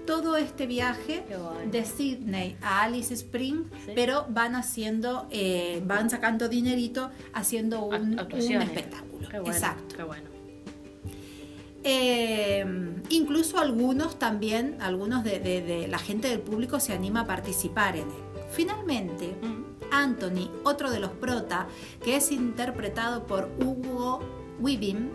[0.07, 1.25] todo este viaje
[1.71, 3.93] de Sydney a Alice Springs, Sí.
[3.95, 9.29] pero van haciendo, eh, van sacando dinerito haciendo un, espectáculo.
[9.29, 9.97] Qué bueno, Exacto.
[9.97, 10.34] Qué bueno.
[11.85, 12.64] Eh,
[13.11, 17.97] incluso algunos también, algunos de, de- de la gente del público se anima a participar
[17.97, 18.24] en él.
[18.51, 19.64] Finalmente, Mm.
[19.93, 21.68] Anthony, otro de los prota,
[22.03, 24.20] que es interpretado por Hugo
[24.61, 25.11] Weaving,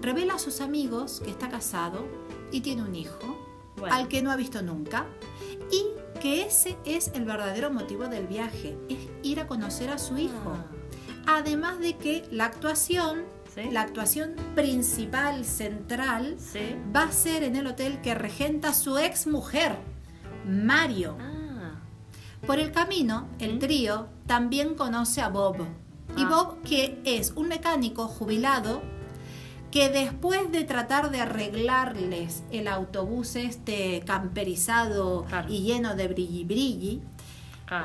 [0.00, 2.06] revela a sus amigos que está casado
[2.50, 3.36] y tiene un hijo,
[3.76, 3.94] Bueno.
[3.94, 5.06] al que no ha visto nunca,
[5.70, 5.84] y
[6.20, 10.52] que ese es el verdadero motivo del viaje, es ir a conocer a su hijo.
[11.26, 13.22] Ah, Además de que la actuación,
[13.54, 13.62] Sí.
[13.70, 16.74] la actuación principal, central, Sí.
[16.94, 19.76] va a ser en el hotel que regenta su ex mujer,
[20.48, 21.16] Mario.
[21.20, 21.74] Ah.
[22.46, 23.58] Por el camino, el ¿Mm?
[23.58, 25.56] trío también conoce a Bob.
[26.16, 26.28] Y Ah.
[26.28, 28.82] Bob, que es un mecánico jubilado,
[29.70, 35.48] que después de tratar de arreglarles el autobús este camperizado Claro.
[35.50, 37.02] y lleno de brilli brilli,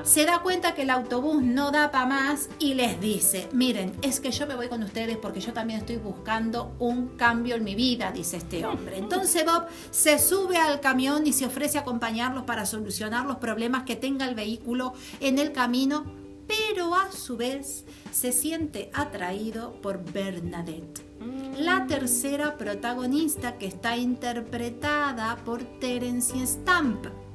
[0.03, 4.19] Se da cuenta que el autobús no da para más y les dice, miren, es
[4.19, 7.75] que yo me voy con ustedes porque yo también estoy buscando un cambio en mi
[7.75, 8.97] vida, dice este hombre.
[8.97, 13.83] Entonces Bob se sube al camión y se ofrece a acompañarlos para solucionar los problemas
[13.83, 16.05] que tenga el vehículo en el camino,
[16.47, 21.05] pero a su vez se siente atraído por Bernadette.
[21.19, 21.63] Mm.
[21.63, 27.26] La tercera protagonista que está interpretada por Terence Stamp Mm.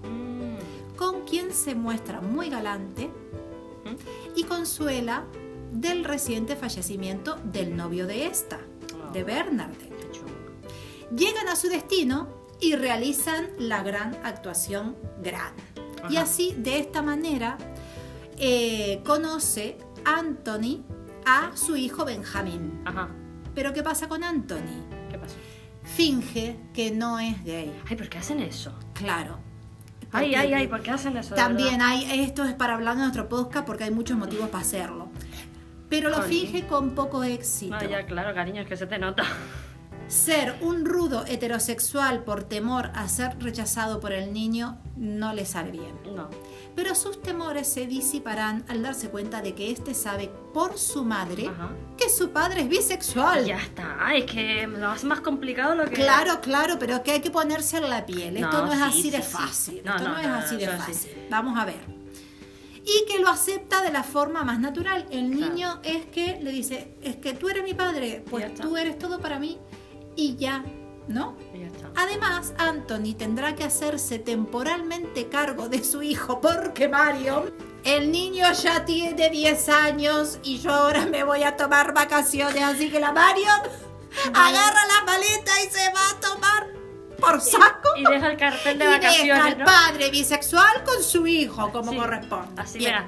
[1.02, 3.10] Con quien se muestra muy galante
[4.36, 5.24] y consuela
[5.72, 8.60] del reciente fallecimiento del novio de esta,
[9.12, 9.24] de.
[9.24, 10.30] Qué chungo.
[11.10, 12.28] Llegan a su destino
[12.60, 15.52] y realizan la gran actuación gran.
[16.08, 17.58] Y así, de esta manera,
[18.38, 20.84] eh, conoce Anthony
[21.26, 22.80] a su hijo Benjamín.
[22.84, 23.08] Ajá.
[23.56, 24.86] Pero ¿qué pasa con Anthony?
[25.10, 25.34] ¿Qué pasó?
[25.82, 27.76] Finge que no es gay.
[27.90, 28.72] Ay, ¿por qué hacen eso?
[28.94, 29.51] Claro.
[30.12, 31.34] Ay, ay, ay, ¿por qué hacen eso?
[31.34, 35.08] También hay, esto es para hablar de nuestro podcast porque hay muchos motivos para hacerlo.
[35.88, 37.76] Pero lo finge con poco éxito.
[37.78, 39.24] Ah, ya, claro, cariño, es que se te nota.
[40.08, 45.70] Ser un rudo heterosexual por temor a ser rechazado por el niño no le sale
[45.70, 45.94] bien.
[46.14, 46.28] No.
[46.74, 51.48] Pero sus temores se disiparán al darse cuenta de que éste sabe por su madre
[51.48, 51.70] Ajá.
[51.98, 53.44] que su padre es bisexual.
[53.44, 53.98] Ya está.
[54.14, 55.96] Es que lo hace más complicado lo que.
[55.96, 58.38] Claro, claro, pero que hay que ponerse en la piel.
[58.38, 59.30] Esto no, es sí, así sí, de sí.
[59.30, 59.82] fácil.
[59.84, 61.12] No, Esto no, no, es así de fácil.
[61.30, 61.80] Vamos a ver.
[62.84, 65.06] Y que lo acepta de la forma más natural.
[65.10, 65.52] El Claro.
[65.52, 69.20] niño es que le dice, es que tú eres mi padre, pues tú eres todo
[69.20, 69.58] para mí
[70.16, 70.64] y ya,
[71.06, 71.36] ¿no?
[71.54, 71.81] Y ya está.
[71.96, 77.52] Además, Anthony tendrá que hacerse temporalmente cargo de su hijo porque Mario,
[77.84, 82.90] el niño ya tiene 10 años y yo ahora me voy a tomar vacaciones, así
[82.90, 83.50] que la Mario
[84.34, 86.66] agarra la maleta y se va a tomar
[87.20, 87.88] por saco.
[87.96, 89.64] Y deja el cartel de y deja vacaciones, al ¿no?
[89.64, 92.60] padre bisexual con su hijo, como Sí, corresponde.
[92.62, 93.06] Así Bien.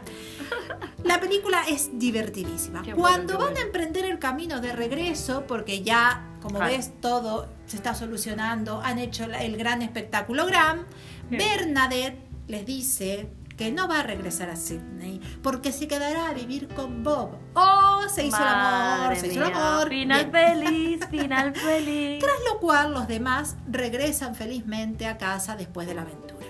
[1.05, 2.83] La película es divertidísima.
[2.83, 3.59] Qué Cuando van bueno.
[3.61, 8.99] a emprender el camino de regreso, porque ya, como ves, todo se está solucionando, han
[8.99, 10.85] hecho el gran espectáculo Gram.
[11.31, 12.19] Bernadette
[12.49, 17.03] les dice que no va a regresar a Sydney porque se quedará a vivir con
[17.03, 17.39] Bob.
[17.55, 18.03] ¡Oh!
[18.15, 19.89] Se hizo el amor, se hizo el amor.
[19.89, 20.61] Final Bien.
[20.61, 22.19] feliz, final feliz.
[22.21, 26.45] Tras lo cual los demás regresan felizmente a casa después de la aventura.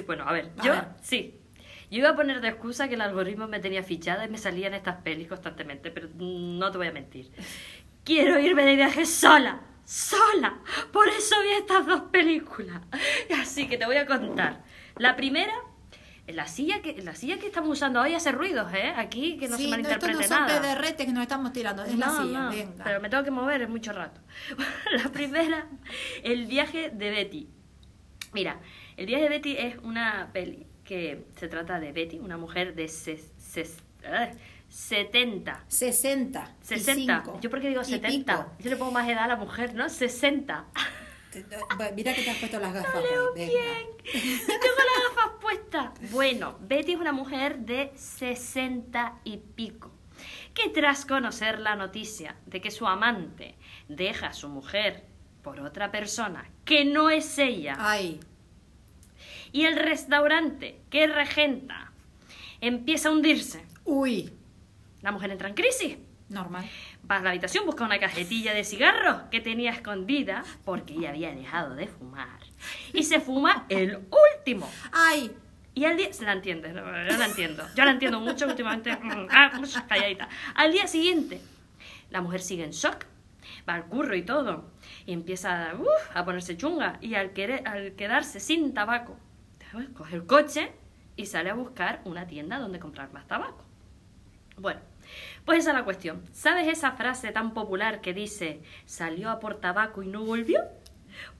[0.00, 0.84] Sí, bueno, a ver, A yo ver.
[1.02, 1.34] sí.
[1.90, 4.74] Yo iba a poner de excusa que el algoritmo me tenía fichada y me salían
[4.74, 7.30] estas pelis constantemente, pero no te voy a mentir.
[8.04, 10.58] Quiero irme de viaje sola, sola.
[10.92, 12.82] Por eso vi estas dos películas.
[13.40, 14.62] Así que te voy a contar.
[14.98, 15.54] La primera,
[16.26, 18.92] en la silla que, en la silla que estamos usando hoy hace ruidos, ¿eh?
[18.94, 20.60] Aquí, que no sí, se no, malinterprete no son nada.
[20.60, 22.84] pedorretes que nos estamos tirando, es la No, silla, no, venga.
[22.84, 24.20] Pero me tengo que mover en mucho rato.
[25.02, 25.66] La primera,
[26.22, 27.48] el viaje de Betty.
[28.34, 28.60] Mira,
[28.98, 32.86] el viaje de Betty es una peli que se trata de Betty, una mujer de
[32.86, 34.30] ses- ses- ay,
[34.68, 35.64] 70.
[35.68, 36.54] 60.
[36.62, 37.22] y 60.
[37.24, 38.36] cinco, Yo porque digo y 70.
[38.36, 38.52] pico.
[38.60, 39.88] Yo le pongo más edad a la mujer, ¿no?
[39.88, 40.66] 60.
[41.32, 43.02] Te- te- bueno, Mira que te has puesto las gafas
[43.34, 43.50] bien.
[44.12, 45.90] Tengo las gafas puestas.
[46.10, 49.90] Bueno, Betty es una mujer de 60 y pico.
[50.54, 53.54] Que tras conocer la noticia de que su amante
[53.88, 55.04] deja a su mujer
[55.42, 58.18] por otra persona que no es ella Ay,
[59.52, 61.92] y el restaurante que regenta
[62.60, 64.32] empieza a hundirse, uy,
[65.02, 65.96] la mujer entra en crisis.
[66.28, 66.64] normal.
[67.10, 71.34] Va a la habitación, busca una cajetilla de cigarros que tenía escondida porque ella había
[71.34, 72.40] dejado de fumar.
[72.92, 73.98] Y se fuma el
[74.36, 74.70] último.
[74.92, 75.30] Ay,
[75.74, 76.12] Y al día...
[76.12, 77.64] Se la entiende, no, yo la entiendo.
[77.74, 78.94] Yo la entiendo mucho últimamente.
[78.96, 80.28] mm, Ah, pues, calladita.
[80.54, 81.40] Al día siguiente,
[82.10, 83.04] la mujer sigue en shock.
[83.66, 84.70] Va al curro y todo.
[85.06, 85.72] Y empieza
[86.12, 86.98] a ponerse chunga.
[87.00, 89.16] Y al, querer, al quedarse sin tabaco,
[89.94, 90.72] coge el coche
[91.16, 93.64] y sale a buscar una tienda donde comprar más tabaco.
[94.56, 94.80] Bueno,
[95.44, 96.22] pues esa es la cuestión.
[96.32, 100.60] ¿Sabes esa frase tan popular que dice salió a por tabaco y no volvió?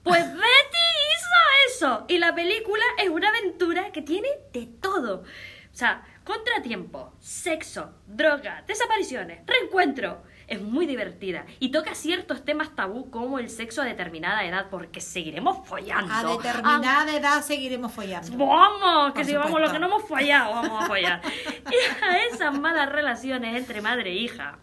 [0.03, 2.05] Pues Betty hizo eso.
[2.07, 5.21] Y la película es una aventura que tiene de todo.
[5.21, 10.23] O sea, contratiempo, sexo, droga, desapariciones, reencuentro.
[10.49, 14.99] Es muy divertida y toca ciertos temas tabú como el sexo a determinada edad porque
[14.99, 16.11] seguiremos follando.
[16.11, 18.35] a determinada edad seguiremos follando.
[18.35, 21.21] Vamos, que si vamos lo que no hemos fallado, vamos a fallar.
[21.69, 24.57] Y a esas malas relaciones entre madre e hija,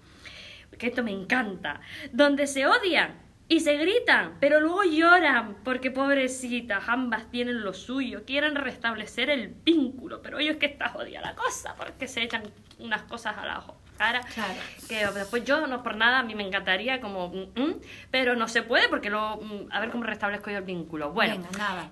[0.76, 1.80] que esto me encanta,
[2.12, 8.24] donde se odian y se gritan, pero luego lloran porque pobrecitas, ambas tienen lo suyo,
[8.26, 12.42] quieren restablecer el vínculo, pero ellos que está jodida la cosa porque se echan
[12.78, 13.60] unas cosas a la
[13.96, 14.54] cara Claro.
[14.88, 17.74] que después yo no por nada a mí me encantaría como mm, mm,
[18.10, 21.34] pero no se puede porque luego mm, a ver cómo restablezco yo el vínculo bueno
[21.34, 21.90] Venga, nada.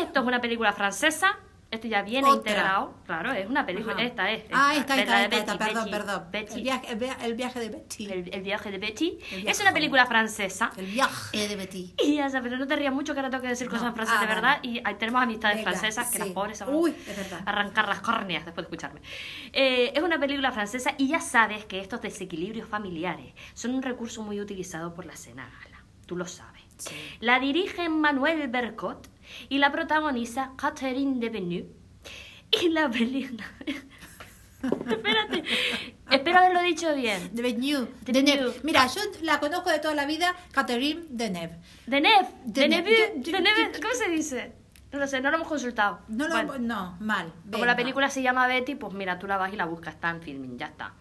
[0.00, 1.36] esto es una película francesa.
[1.72, 2.36] Esto ya viene Otra.
[2.52, 2.94] integrado.
[3.06, 3.94] Claro, es una película.
[3.94, 4.02] Ajá.
[4.04, 4.44] Esta es.
[4.52, 6.24] Ah, esta, esta, es la esta, de esta, Betty, perdón, perdón.
[6.30, 6.54] Betty.
[6.56, 8.12] El viaje, el via- el viaje de Betty.
[8.12, 9.18] El, el viaje de Betty.
[9.30, 9.62] El Es viaje.
[9.62, 10.70] una película francesa.
[10.76, 11.94] El viaje de Betty.
[12.04, 13.72] Y ya sabes, pero no te rías mucho que ahora tengo que decir No.
[13.72, 14.58] cosas en francés Ah, de verdad.
[14.62, 16.18] Y ahí tenemos amistades Venga, francesas que sí.
[16.18, 17.40] las pobres se van Uy, es verdad.
[17.46, 19.00] a arrancar las córneas después de escucharme.
[19.54, 24.22] Eh, es una película francesa y ya sabes que estos desequilibrios familiares son un recurso
[24.22, 25.82] muy utilizado por la escena gala.
[26.04, 26.60] Tú lo sabes.
[26.76, 26.94] Sí.
[27.20, 29.08] La dirige Manuel Bercot
[29.48, 31.68] y la protagoniza Catherine Deneuve.
[32.62, 33.44] Y la película...
[34.62, 35.42] Espérate,
[36.08, 37.30] espero haberlo dicho bien.
[37.34, 37.88] De Benue.
[38.02, 38.42] De De Neve.
[38.44, 38.60] Benue.
[38.62, 41.56] Mira, yo la conozco de toda la vida, Catherine Deneuve.
[41.86, 42.82] Deneuve, Deneuve.
[43.16, 44.52] Deneuve, Deneuve, ¿cómo se dice?
[44.92, 46.00] No lo sé, no lo hemos consultado.
[46.06, 47.32] No, lo, Bueno, no, mal.
[47.40, 47.66] como venga.
[47.66, 50.20] la película se llama Betty, pues mira, tú la vas y la buscas, está en
[50.22, 50.94] filming, ya está.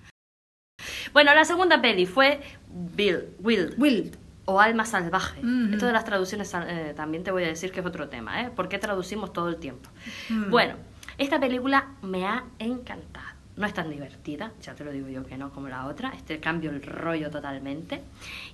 [1.14, 4.18] Bueno, la segunda peli fue Bill, Will, Will.
[4.52, 5.40] O Alma Salvaje.
[5.40, 5.74] Ujú.
[5.74, 8.52] Esto de las traducciones eh, también te voy a decir que es otro tema, ¿eh?
[8.54, 9.90] ¿Por qué traducimos todo el tiempo?
[10.30, 10.50] Mm.
[10.50, 10.76] Bueno,
[11.18, 13.28] esta película me ha encantado.
[13.58, 16.12] No es tan divertida, ya te lo digo yo que no, como la otra.
[16.16, 18.02] Este cambio el rollo totalmente.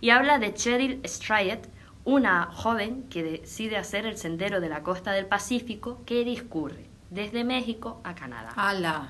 [0.01, 1.59] Y habla de Cheryl Strayed,
[2.03, 7.43] una joven que decide hacer el sendero de la costa del Pacífico que discurre desde
[7.43, 8.51] México a Canadá.
[8.55, 9.09] Ala.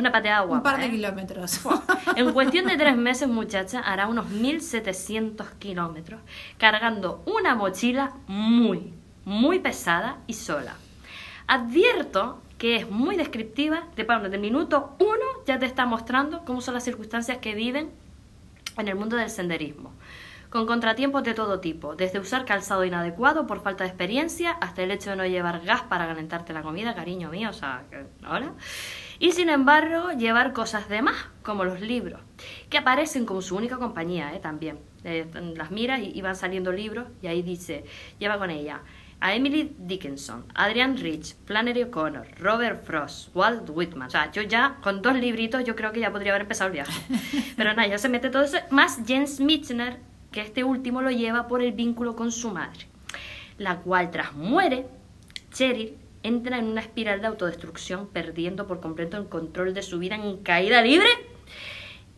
[0.00, 0.90] Una pateada guapa, Un par de ¿eh?
[0.90, 1.60] kilómetros.
[2.16, 6.20] En cuestión de tres meses, muchacha, hará unos 1700 kilómetros
[6.56, 8.94] cargando una mochila muy,
[9.26, 10.74] muy pesada y sola.
[11.46, 16.60] Advierto que es muy descriptiva, de bueno, de minuto uno ya te está mostrando cómo
[16.60, 17.90] son las circunstancias que viven
[18.76, 19.92] en el mundo del senderismo.
[20.50, 24.90] Con contratiempos de todo tipo, desde usar calzado inadecuado por falta de experiencia hasta el
[24.90, 27.82] hecho de no llevar gas para calentarte la comida, cariño mío, o sea,
[28.28, 28.52] ¿hola?
[29.20, 32.20] Y sin embargo, llevar cosas de más, como los libros,
[32.70, 34.40] que aparecen como su única compañía, ¿eh?
[34.40, 34.78] También.
[35.04, 37.84] Eh, las miras y, van saliendo libros y ahí dice,
[38.18, 38.80] lleva con ella
[39.20, 44.08] a Emily Dickinson, Adrian Rich, Flannery O'Connor, Robert Frost, Walt Whitman.
[44.08, 46.72] O sea, yo ya con dos libritos yo creo que ya podría haber empezado el
[46.72, 47.02] viaje.
[47.56, 49.98] Pero nada, ya se mete todo eso, más Jens Michener,
[50.32, 52.86] que este último lo lleva por el vínculo con su madre,
[53.58, 54.86] la cual tras muere,
[55.52, 60.16] Cheryl entra en una espiral de autodestrucción, perdiendo por completo el control de su vida
[60.16, 61.08] en caída libre.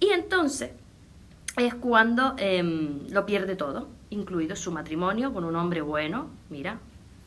[0.00, 0.70] Y entonces
[1.56, 6.78] es cuando em, lo pierde todo, incluido su matrimonio con un hombre bueno, mira,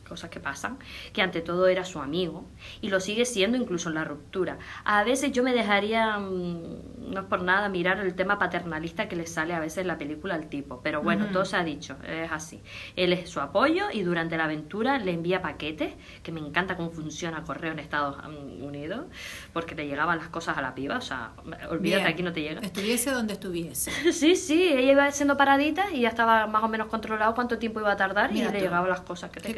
[0.06, 0.78] cosas que pasan,
[1.12, 2.46] que ante todo era su amigo
[2.80, 4.58] y lo sigue siendo incluso en la ruptura.
[4.84, 9.16] A veces yo me dejaría, mm, no es por nada, mirar el tema paternalista que
[9.16, 11.96] le sale a veces en la película al tipo, pero bueno, todo se ha dicho,
[12.06, 12.62] es así.
[12.96, 16.90] Él es su apoyo y durante la aventura le envía paquetes, que me encanta cómo
[16.90, 18.16] funciona correo en Estados
[18.60, 19.06] Unidos,
[19.52, 21.32] porque le llegaban las cosas a la piba, o sea,
[21.70, 22.06] olvídate, Bien.
[22.06, 22.60] aquí no te llega.
[22.60, 23.90] Estuviese donde estuviese.
[24.16, 27.80] Sí, sí, ella iba haciendo paraditas y ya estaba más o menos controlado cuánto tiempo
[27.80, 28.64] iba a tardar Mira y le tú.
[28.64, 29.56] llegaban las cosas que te Qué.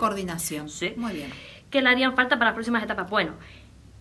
[0.68, 0.94] Sí.
[0.96, 1.30] Muy bien.
[1.70, 3.10] que le harían falta para las próximas etapas.
[3.10, 3.32] Bueno,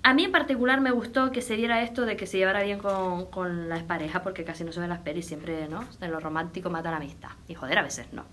[0.04, 2.80] a mí en particular me gustó que se diera esto de que se llevara bien
[2.80, 5.84] con, con la expareja, porque casi no se ven las pelis, siempre, ¿no?
[6.00, 7.30] En lo romántico mata la amistad.
[7.48, 8.24] Y joder, a veces no.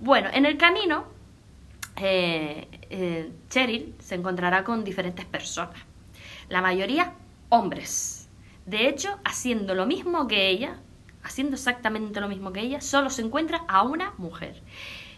[0.00, 1.04] Bueno, en el camino,
[1.96, 5.76] eh, eh, Cheryl se encontrará con diferentes personas.
[6.48, 7.12] La mayoría
[7.48, 8.28] hombres.
[8.66, 10.78] De hecho, haciendo lo mismo que ella,
[11.22, 14.60] haciendo exactamente lo mismo que ella, solo se encuentra a una mujer.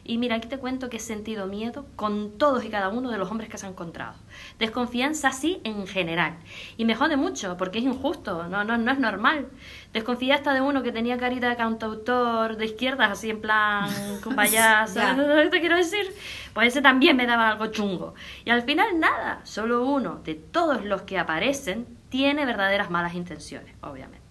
[0.08, 3.18] Y mira, aquí te cuento que he sentido miedo con todos y cada uno de
[3.18, 4.14] los hombres que se han encontrado.
[4.58, 6.36] Desconfianza sí en general.
[6.76, 9.48] Y me jode mucho porque es injusto, no, no, no es normal.
[9.92, 13.90] Desconfié hasta de uno que tenía carita de cantautor de izquierdas, así en plan
[14.22, 14.94] con payaso.
[14.94, 15.14] Ya.
[15.14, 16.06] ¿Sabes lo que te quiero decir?
[16.54, 18.14] Pues ese también me daba algo chungo.
[18.44, 23.74] Y al final nada, solo uno de todos los que aparecen tiene verdaderas malas intenciones,
[23.80, 24.26] obviamente.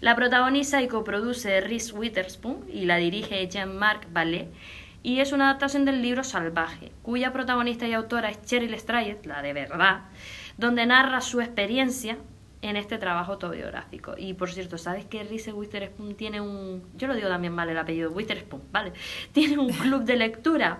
[0.00, 4.48] La protagoniza y coproduce Reese Witherspoon y la dirige Jean-Marc Vallée
[5.02, 9.42] y es una adaptación del libro Salvaje, cuya protagonista y autora es Cheryl Strayed, la
[9.42, 10.02] de verdad,
[10.58, 12.18] donde narra su experiencia
[12.62, 14.14] en este trabajo autobiográfico.
[14.18, 16.82] Y por cierto, ¿sabes que Reese Witherspoon tiene un...
[16.96, 18.92] Yo lo digo también mal el apellido, Witherspoon, ¿vale?
[19.32, 20.78] Tiene un club de lectura.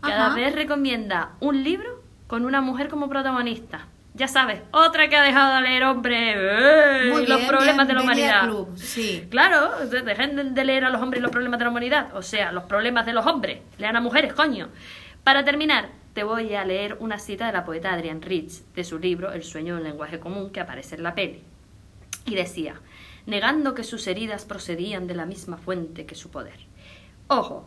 [0.00, 0.34] Cada Ajá.
[0.34, 3.86] vez recomienda un libro con una mujer como protagonista.
[4.14, 8.42] Ya sabes, otra que ha dejado de leer hombre los bien, problemas de la humanidad.
[8.44, 9.26] club, sí.
[9.30, 12.20] Claro, de- dejen de leer a los hombres y los problemas de la humanidad, o
[12.22, 13.60] sea, los problemas de los hombres.
[13.78, 14.68] Lean a mujeres, coño.
[15.24, 18.98] Para terminar, te voy a leer una cita de la poeta Adrienne Rich, de su
[18.98, 21.42] libro El sueño de un lenguaje común, que aparece en la peli.
[22.26, 22.74] Y decía,
[23.24, 26.58] negando que sus heridas procedían de la misma fuente que su poder.
[27.28, 27.66] Ojo,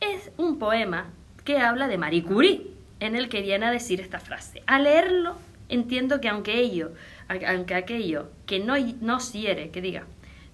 [0.00, 1.06] es un poema
[1.42, 2.66] que habla de Marie Curie,
[3.00, 4.62] en el que viene a decir esta frase.
[4.66, 5.36] Al leerlo,
[5.68, 6.92] entiendo que aunque ello,
[7.28, 10.04] aunque aquello que no nos hiere, que diga,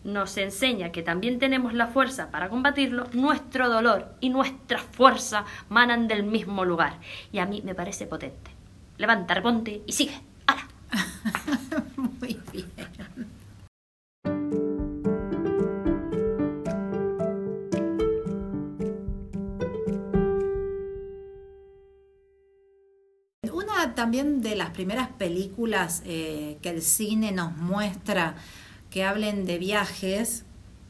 [0.05, 6.09] nos enseña que también tenemos la fuerza para combatirlo, nuestro dolor y nuestra fuerza manan
[6.09, 6.99] del mismo lugar.
[7.31, 8.51] Y a mí me parece potente.
[8.99, 10.21] Levanta, ponte y sigue.
[10.47, 10.69] ¡Hala!
[24.03, 28.35] también de las primeras películas eh, que el cine nos muestra
[28.91, 30.45] que hablen de viajes,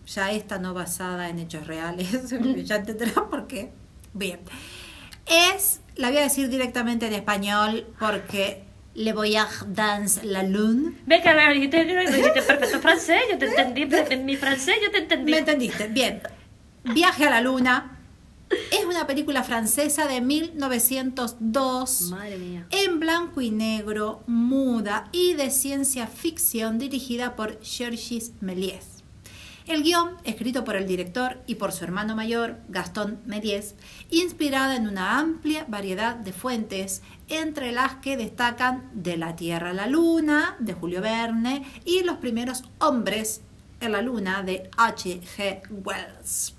[0.06, 2.30] ya esta no basada en hechos reales,
[2.64, 3.70] ya entenderán por qué.
[4.14, 4.40] Bien,
[5.26, 10.94] es, la voy a decir directamente en español porque Le Voyage dans la Lune.
[11.04, 14.90] Ve que me dijiste, me dijiste perfecto francés, yo te entendí, en mi francés yo
[14.90, 15.32] te entendí.
[15.32, 15.86] ¿Me entendiste?
[15.88, 16.22] Bien.
[16.82, 17.91] Viaje a la Luna.
[18.70, 22.02] Es una película francesa de 1902.
[22.10, 22.66] Madre mía.
[22.70, 29.02] En blanco y negro, muda y de ciencia ficción dirigida por Georges Méliès.
[29.66, 33.74] El guion, escrito por el director y por su hermano mayor, Gastón Méliès,
[34.10, 39.74] inspirada en una amplia variedad de fuentes, entre las que destacan De la Tierra a
[39.74, 43.42] la Luna, de Julio Verne, y Los primeros hombres
[43.80, 45.62] en la Luna, de H.G.
[45.84, 46.54] Wells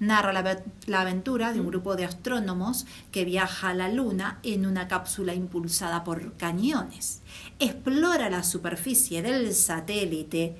[0.00, 4.66] narra la, la, aventura de un grupo de astrónomos que viaja a la Luna en
[4.66, 7.22] una cápsula impulsada por cañones,
[7.58, 10.56] explora la superficie del satélite,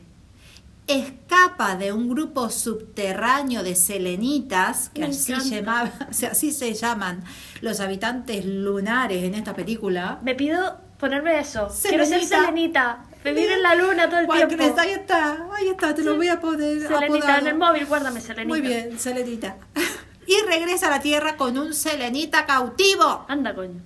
[0.87, 7.23] escapa de un grupo subterráneo de selenitas, que así, llamaba, o sea, así se llaman
[7.61, 10.19] los habitantes lunares en esta película.
[10.23, 11.71] Me pido ponerme eso.
[11.71, 11.89] Selenita.
[11.89, 13.05] Quiero ser selenita.
[13.25, 14.57] Vivir en la luna todo el ¿Cuál tiempo.
[14.57, 14.79] Crees?
[14.79, 16.09] Ahí está, ahí está, te sí.
[16.09, 16.87] lo voy a poner.
[16.87, 18.49] Selenita, en el móvil, guárdame, Selenita.
[18.49, 19.57] Muy bien, Selenita.
[20.27, 23.25] Y regresa a la Tierra con un Selenita cautivo.
[23.27, 23.81] Anda, coño.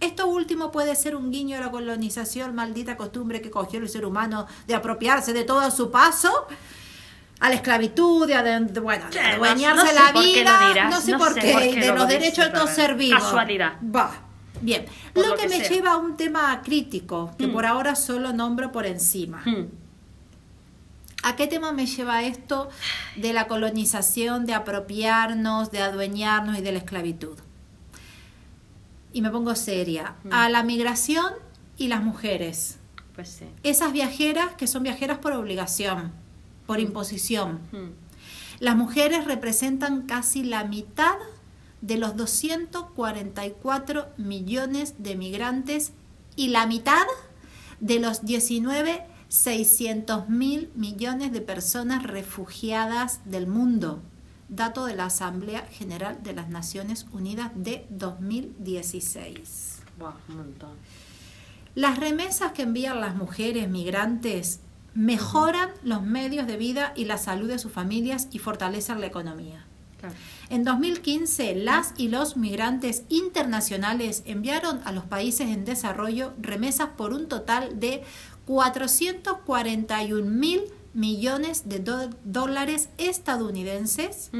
[0.00, 4.04] Esto último puede ser un guiño a la colonización, maldita costumbre que cogió el ser
[4.04, 6.48] humano de apropiarse de todo a su paso
[7.40, 11.34] a la esclavitud, de, de bueno, de adueñarse no, no la vida, no sé por
[11.34, 13.18] qué, por qué de los derechos de todo ser vivo.
[13.18, 13.74] Casualidad.
[13.82, 14.12] Va.
[14.60, 15.68] Bien, lo, lo que, que me sea.
[15.68, 17.52] lleva a un tema crítico, que Mm.
[17.52, 19.42] por ahora solo nombro por encima.
[19.44, 19.66] Hmm.
[21.22, 22.68] ¿A qué tema me lleva esto
[23.16, 27.38] de la colonización, de apropiarnos, de adueñarnos y de la esclavitud?
[29.12, 30.14] Y me pongo seria.
[30.24, 30.32] Mm.
[30.32, 31.32] A la migración
[31.78, 32.78] y las mujeres.
[33.14, 33.46] Pues sí.
[33.62, 36.12] Esas viajeras que son viajeras por obligación,
[36.66, 36.82] por Mm.
[36.82, 37.60] imposición.
[38.60, 41.14] Las mujeres representan casi la mitad
[41.86, 45.92] de los 244 millones de migrantes
[46.34, 47.04] y la mitad
[47.80, 54.00] de los 19 600 mil millones de personas refugiadas del mundo.
[54.48, 59.80] Dato de la Asamblea General de las Naciones Unidas de 2016.
[59.98, 60.70] Buah, un montón.
[61.74, 64.60] Las remesas que envían las mujeres migrantes
[64.94, 69.64] mejoran los medios de vida y la salud de sus familias y fortalecen la economía.
[69.98, 70.14] Claro.
[70.54, 77.12] En 2015, las y los migrantes internacionales enviaron a los países en desarrollo remesas por
[77.12, 78.04] un total de
[78.46, 81.80] 441 mil millones de
[82.24, 84.30] dólares estadounidenses.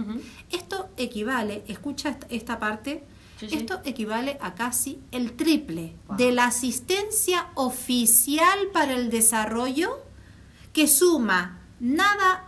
[0.53, 3.03] Esto equivale, escucha esta- esta parte,
[3.41, 3.57] Sí, sí.
[3.57, 6.17] esto equivale a casi el triple Wow.
[6.17, 9.99] de la asistencia oficial para el desarrollo
[10.73, 12.45] que suma nada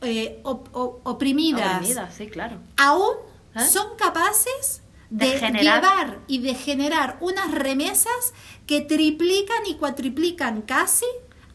[0.01, 2.57] eh, op- op- oprimidas, Oprimida, sí, claro.
[2.78, 3.16] aún
[3.55, 3.61] ¿Eh?
[3.68, 8.34] son capaces De de, generar- llevar y de generar unas remesas
[8.66, 11.05] que triplican y cuatriplican casi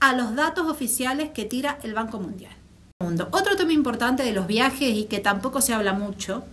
[0.00, 2.52] a los datos oficiales que tira el Banco Mundial.
[3.30, 6.44] Otro tema importante de los viajes y que tampoco se habla mucho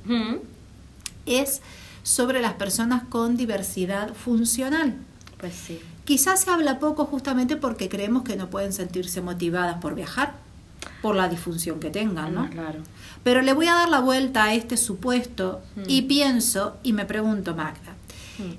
[1.26, 1.62] es
[2.04, 4.96] sobre las personas con diversidad funcional.
[5.40, 5.80] Pues sí.
[6.06, 10.36] Quizás se habla poco justamente porque creemos que no pueden sentirse motivadas por viajar,
[11.02, 12.44] por la disfunción que tengan, ¿no?
[12.44, 12.80] Ah, Claro.
[13.24, 15.82] Pero le voy a dar la vuelta a este supuesto Mm.
[15.88, 17.97] y pienso y me pregunto, Magda.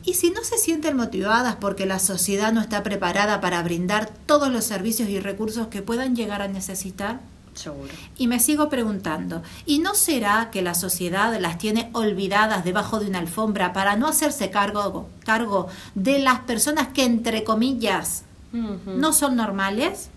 [0.05, 4.51] ¿Y si no se sienten motivadas porque la sociedad no está preparada para brindar todos
[4.51, 7.21] los servicios y recursos que puedan llegar a necesitar?
[7.55, 7.93] Seguro.
[8.17, 13.09] Y me sigo preguntando, ¿y no será que la sociedad las tiene olvidadas debajo de
[13.09, 18.23] una alfombra para no hacerse cargo, cargo de las personas que, entre comillas,
[18.53, 20.11] no son normales?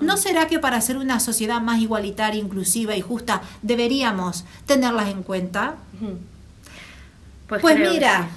[0.00, 5.22] ¿No será que para ser una sociedad más igualitaria, inclusiva y justa deberíamos tenerlas en
[5.22, 5.76] cuenta?
[7.46, 8.28] Pues, que mira.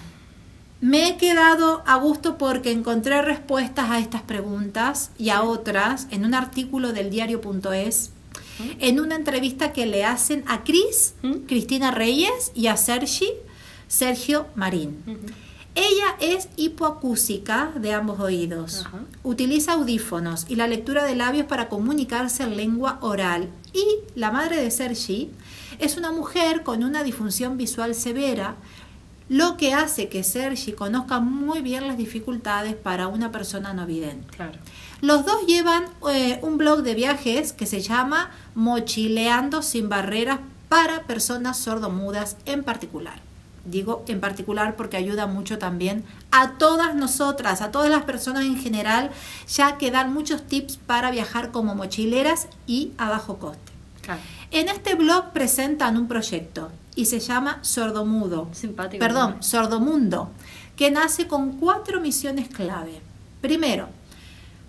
[0.84, 6.26] Me he quedado a gusto porque encontré respuestas a estas preguntas y a otras en
[6.26, 8.12] un artículo del diario.es,
[8.80, 11.14] en una entrevista que le hacen a Cris.
[11.48, 13.30] Cristina Reyes y a Sergi,
[13.88, 15.02] Sergio Marín.
[15.74, 18.86] Ella es hipoacúsica de ambos oídos.
[19.24, 23.48] Utiliza audífonos y la lectura de labios para comunicarse en lengua oral.
[23.72, 25.32] Y la madre de Sergi
[25.80, 28.58] es una mujer con una disfunción visual severa,
[29.30, 34.28] lo que hace que Sergi conozca muy bien las dificultades para una persona no vidente.
[34.36, 34.60] Claro.
[35.02, 41.04] Los dos llevan eh, un blog de viajes que se llama Mochileando sin barreras para
[41.04, 43.22] personas sordomudas en particular.
[43.66, 48.58] Digo en particular porque ayuda mucho también a todas nosotras, a todas las personas en
[48.58, 49.12] general,
[49.48, 53.72] ya que dan muchos tips para viajar como mochileras y a bajo coste.
[54.02, 54.20] Claro.
[54.52, 58.50] En este blog presentan un proyecto y se llama Sordomudo.
[58.54, 59.00] Simpático.
[59.00, 59.44] Perdón, ¿no?
[59.44, 60.30] Sordomundo,
[60.76, 63.02] que nace con cuatro misiones clave.
[63.42, 63.90] Primero,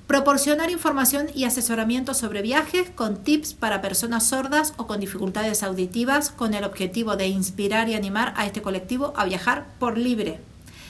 [0.07, 6.31] proporcionar información y asesoramiento sobre viajes con tips para personas sordas o con dificultades auditivas
[6.31, 10.41] con el objetivo de inspirar y animar a este colectivo a viajar por libre.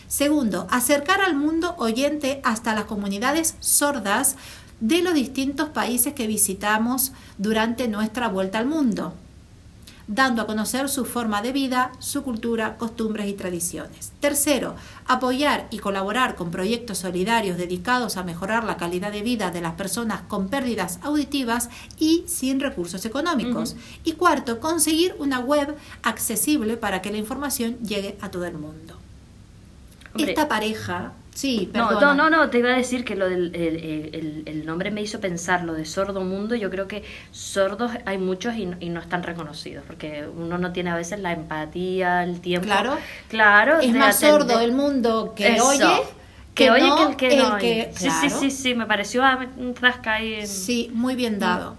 [0.09, 4.37] Segundo, acercar al mundo oyente hasta las comunidades sordas
[4.81, 9.15] de los distintos países que visitamos durante nuestra vuelta al mundo
[10.07, 14.13] dando a conocer su forma de vida, su cultura, costumbres y tradiciones.
[14.21, 14.77] Tercero,
[15.07, 19.75] apoyar y colaborar con proyectos solidarios dedicados a mejorar la calidad de vida de las
[19.75, 23.77] personas con pérdidas auditivas y sin recursos económicos.
[24.05, 28.99] Y cuarto, conseguir una web accesible para que la información llegue a todo el mundo.
[30.15, 32.15] Hombre, Esta pareja, sí, perdona.
[32.15, 35.21] no, no, no, te iba a decir que lo del el, el- nombre me hizo
[35.21, 36.55] pensar lo de sordo mundo.
[36.55, 40.73] Yo creo que sordos hay muchos y no, y no están reconocidos, porque uno no
[40.73, 42.67] tiene a veces la empatía, el tiempo.
[42.67, 42.97] Claro.
[43.29, 43.81] claro.
[43.81, 45.85] Es más atender- sordo el mundo que Eso, oye
[46.55, 47.59] que, oye no que el que no.
[47.59, 47.91] que-.
[47.95, 48.41] Sí, sí, claro.
[48.41, 50.35] sí, sí, me pareció ah, un rasca ahí.
[50.35, 51.77] en- Sí, muy bien dado.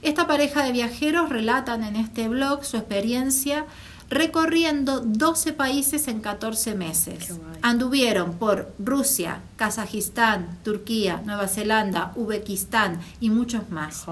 [0.00, 3.64] Esta pareja de viajeros relatan en este blog su experiencia
[4.12, 7.32] recorriendo 12 países en 14 meses.
[7.62, 14.04] Anduvieron por Rusia, Kazajistán, Turquía, Nueva Zelanda, Uzbekistán y muchos más.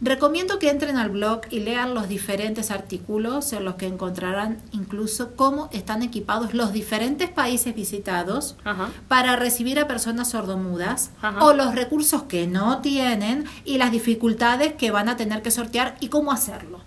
[0.00, 5.34] Recomiendo que entren al blog y lean los diferentes artículos en los que encontrarán incluso
[5.34, 8.90] cómo están equipados los diferentes países visitados Ajá.
[9.08, 11.44] para recibir a personas sordomudas Ajá.
[11.44, 15.96] o los recursos que no tienen y las dificultades que van a tener que sortear
[15.98, 16.80] y cómo hacerlo.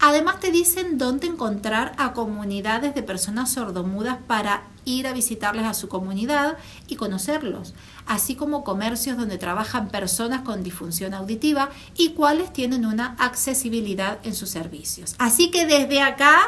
[0.00, 5.74] Además te dicen dónde encontrar a comunidades de personas sordomudas para ir a visitarles a
[5.74, 7.74] su comunidad y conocerlos,
[8.06, 14.34] así como comercios donde trabajan personas con disfunción auditiva y cuáles tienen una accesibilidad en
[14.34, 15.16] sus servicios.
[15.18, 16.38] Así que desde acá,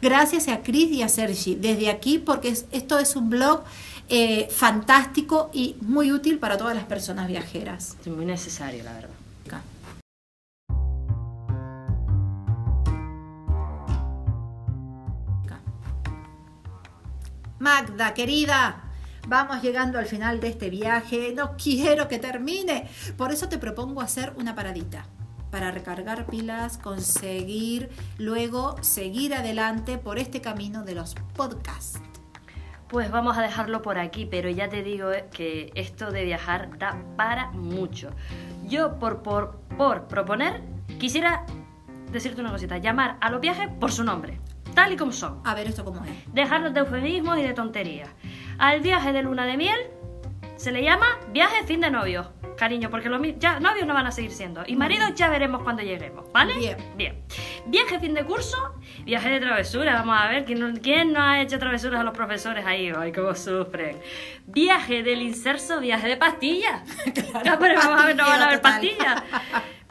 [0.00, 3.62] gracias a Chris y a Sergi, desde aquí, porque es- esto es un blog
[4.10, 7.94] eh, fantástico y muy útil para todas las personas viajeras.
[8.06, 9.10] Muy necesario, la verdad.
[17.58, 18.84] Magda, querida,
[19.26, 21.32] vamos llegando al final de este viaje.
[21.34, 22.88] No quiero que termine.
[23.16, 25.06] Por eso te propongo hacer una paradita
[25.50, 32.00] para recargar pilas, conseguir luego seguir adelante por este camino de los podcasts.
[32.86, 36.78] Pues vamos a dejarlo por aquí, pero ya te digo eh, que esto de viajar
[36.78, 38.10] da para mucho.
[38.66, 40.62] Yo, por, por, por proponer,
[40.98, 41.44] quisiera
[42.12, 44.38] decirte una cosita, llamar a los viajes por su nombre,
[44.74, 45.40] tal y como son.
[45.44, 46.10] A ver esto cómo es.
[46.32, 48.10] Dejarlos de eufemismos y de tonterías.
[48.58, 49.78] Al viaje de luna de miel
[50.56, 54.10] se le llama viaje fin de novios, cariño, porque los ya novios no van a
[54.10, 54.64] seguir siendo.
[54.66, 56.54] Y maridos ya veremos cuando lleguemos, ¿vale?
[56.54, 56.76] Bien.
[56.96, 57.22] Bien.
[57.66, 59.92] Viaje fin de curso, viaje de travesura.
[59.94, 62.90] Vamos a ver quién, no- quién no ha hecho travesuras a los profesores ahí.
[62.98, 64.00] Ay, cómo sufren.
[64.46, 66.82] Viaje del inserso, viaje de pastillas.
[67.44, 69.22] Ya, pero vamos a ver, no van a haber pastilleo pastillas.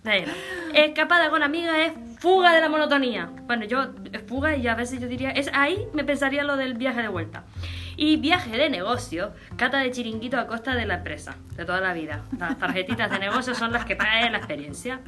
[0.04, 0.32] Bueno,
[0.74, 3.30] escapada con amigas es fuga de la monotonía.
[3.44, 6.74] Bueno, yo es fuga y a veces yo diría, es ahí me pensaría lo del
[6.76, 7.44] viaje de vuelta.
[7.96, 11.94] Y viaje de negocio, cata de chiringuito a costa de la empresa, de toda la
[11.94, 12.24] vida.
[12.38, 15.02] Las tarjetitas de negocio son las que pagan la experiencia.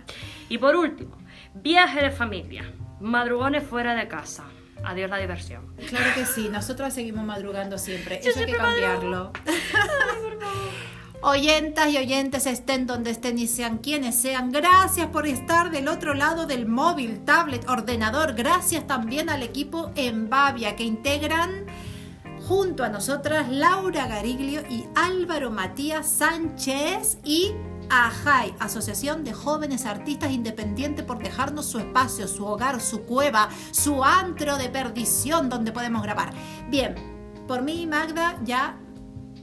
[0.49, 1.15] Y por último,
[1.53, 2.63] viaje de familia,
[2.99, 4.45] madrugones fuera de casa.
[4.83, 5.75] Adiós la diversión.
[5.89, 8.21] Claro que sí, nosotros seguimos madrugando siempre.
[8.23, 9.33] Yo Eso hay que cambiarlo.
[11.21, 16.13] Oyentas y oyentes estén donde estén y sean quienes sean, gracias por estar del otro
[16.13, 18.35] lado del móvil, tablet, ordenador.
[18.35, 21.65] Gracias también al equipo en Bavia que integran
[22.47, 27.51] junto a nosotras Laura Gariglio y Álvaro Matías Sánchez y
[27.89, 34.05] AJAI, Asociación de Jóvenes Artistas Independientes, por dejarnos su espacio, su hogar, su cueva, su
[34.05, 36.31] antro de perdición donde podemos grabar.
[36.69, 36.95] Bien,
[37.45, 38.77] por mí, Magda, ya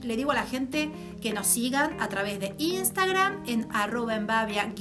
[0.01, 0.91] le digo a la gente
[1.21, 4.75] que nos sigan a través de Instagram en arroba embavia-acf,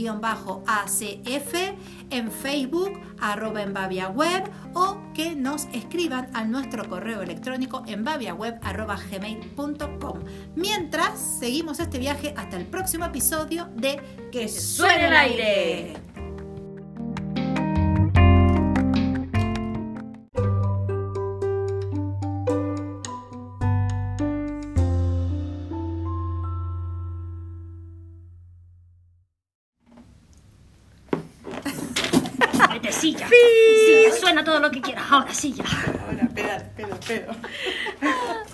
[2.10, 3.64] en Facebook arroba
[4.74, 10.20] o que nos escriban a nuestro correo electrónico embaviaweb arroba gmail.com.
[10.54, 16.15] Mientras seguimos este viaje hasta el próximo episodio de Que suene el aire.
[34.56, 35.04] Todo lo que quieras.
[35.10, 35.64] Ahora, silla.
[36.06, 37.36] Ahora, espera, espera, espera.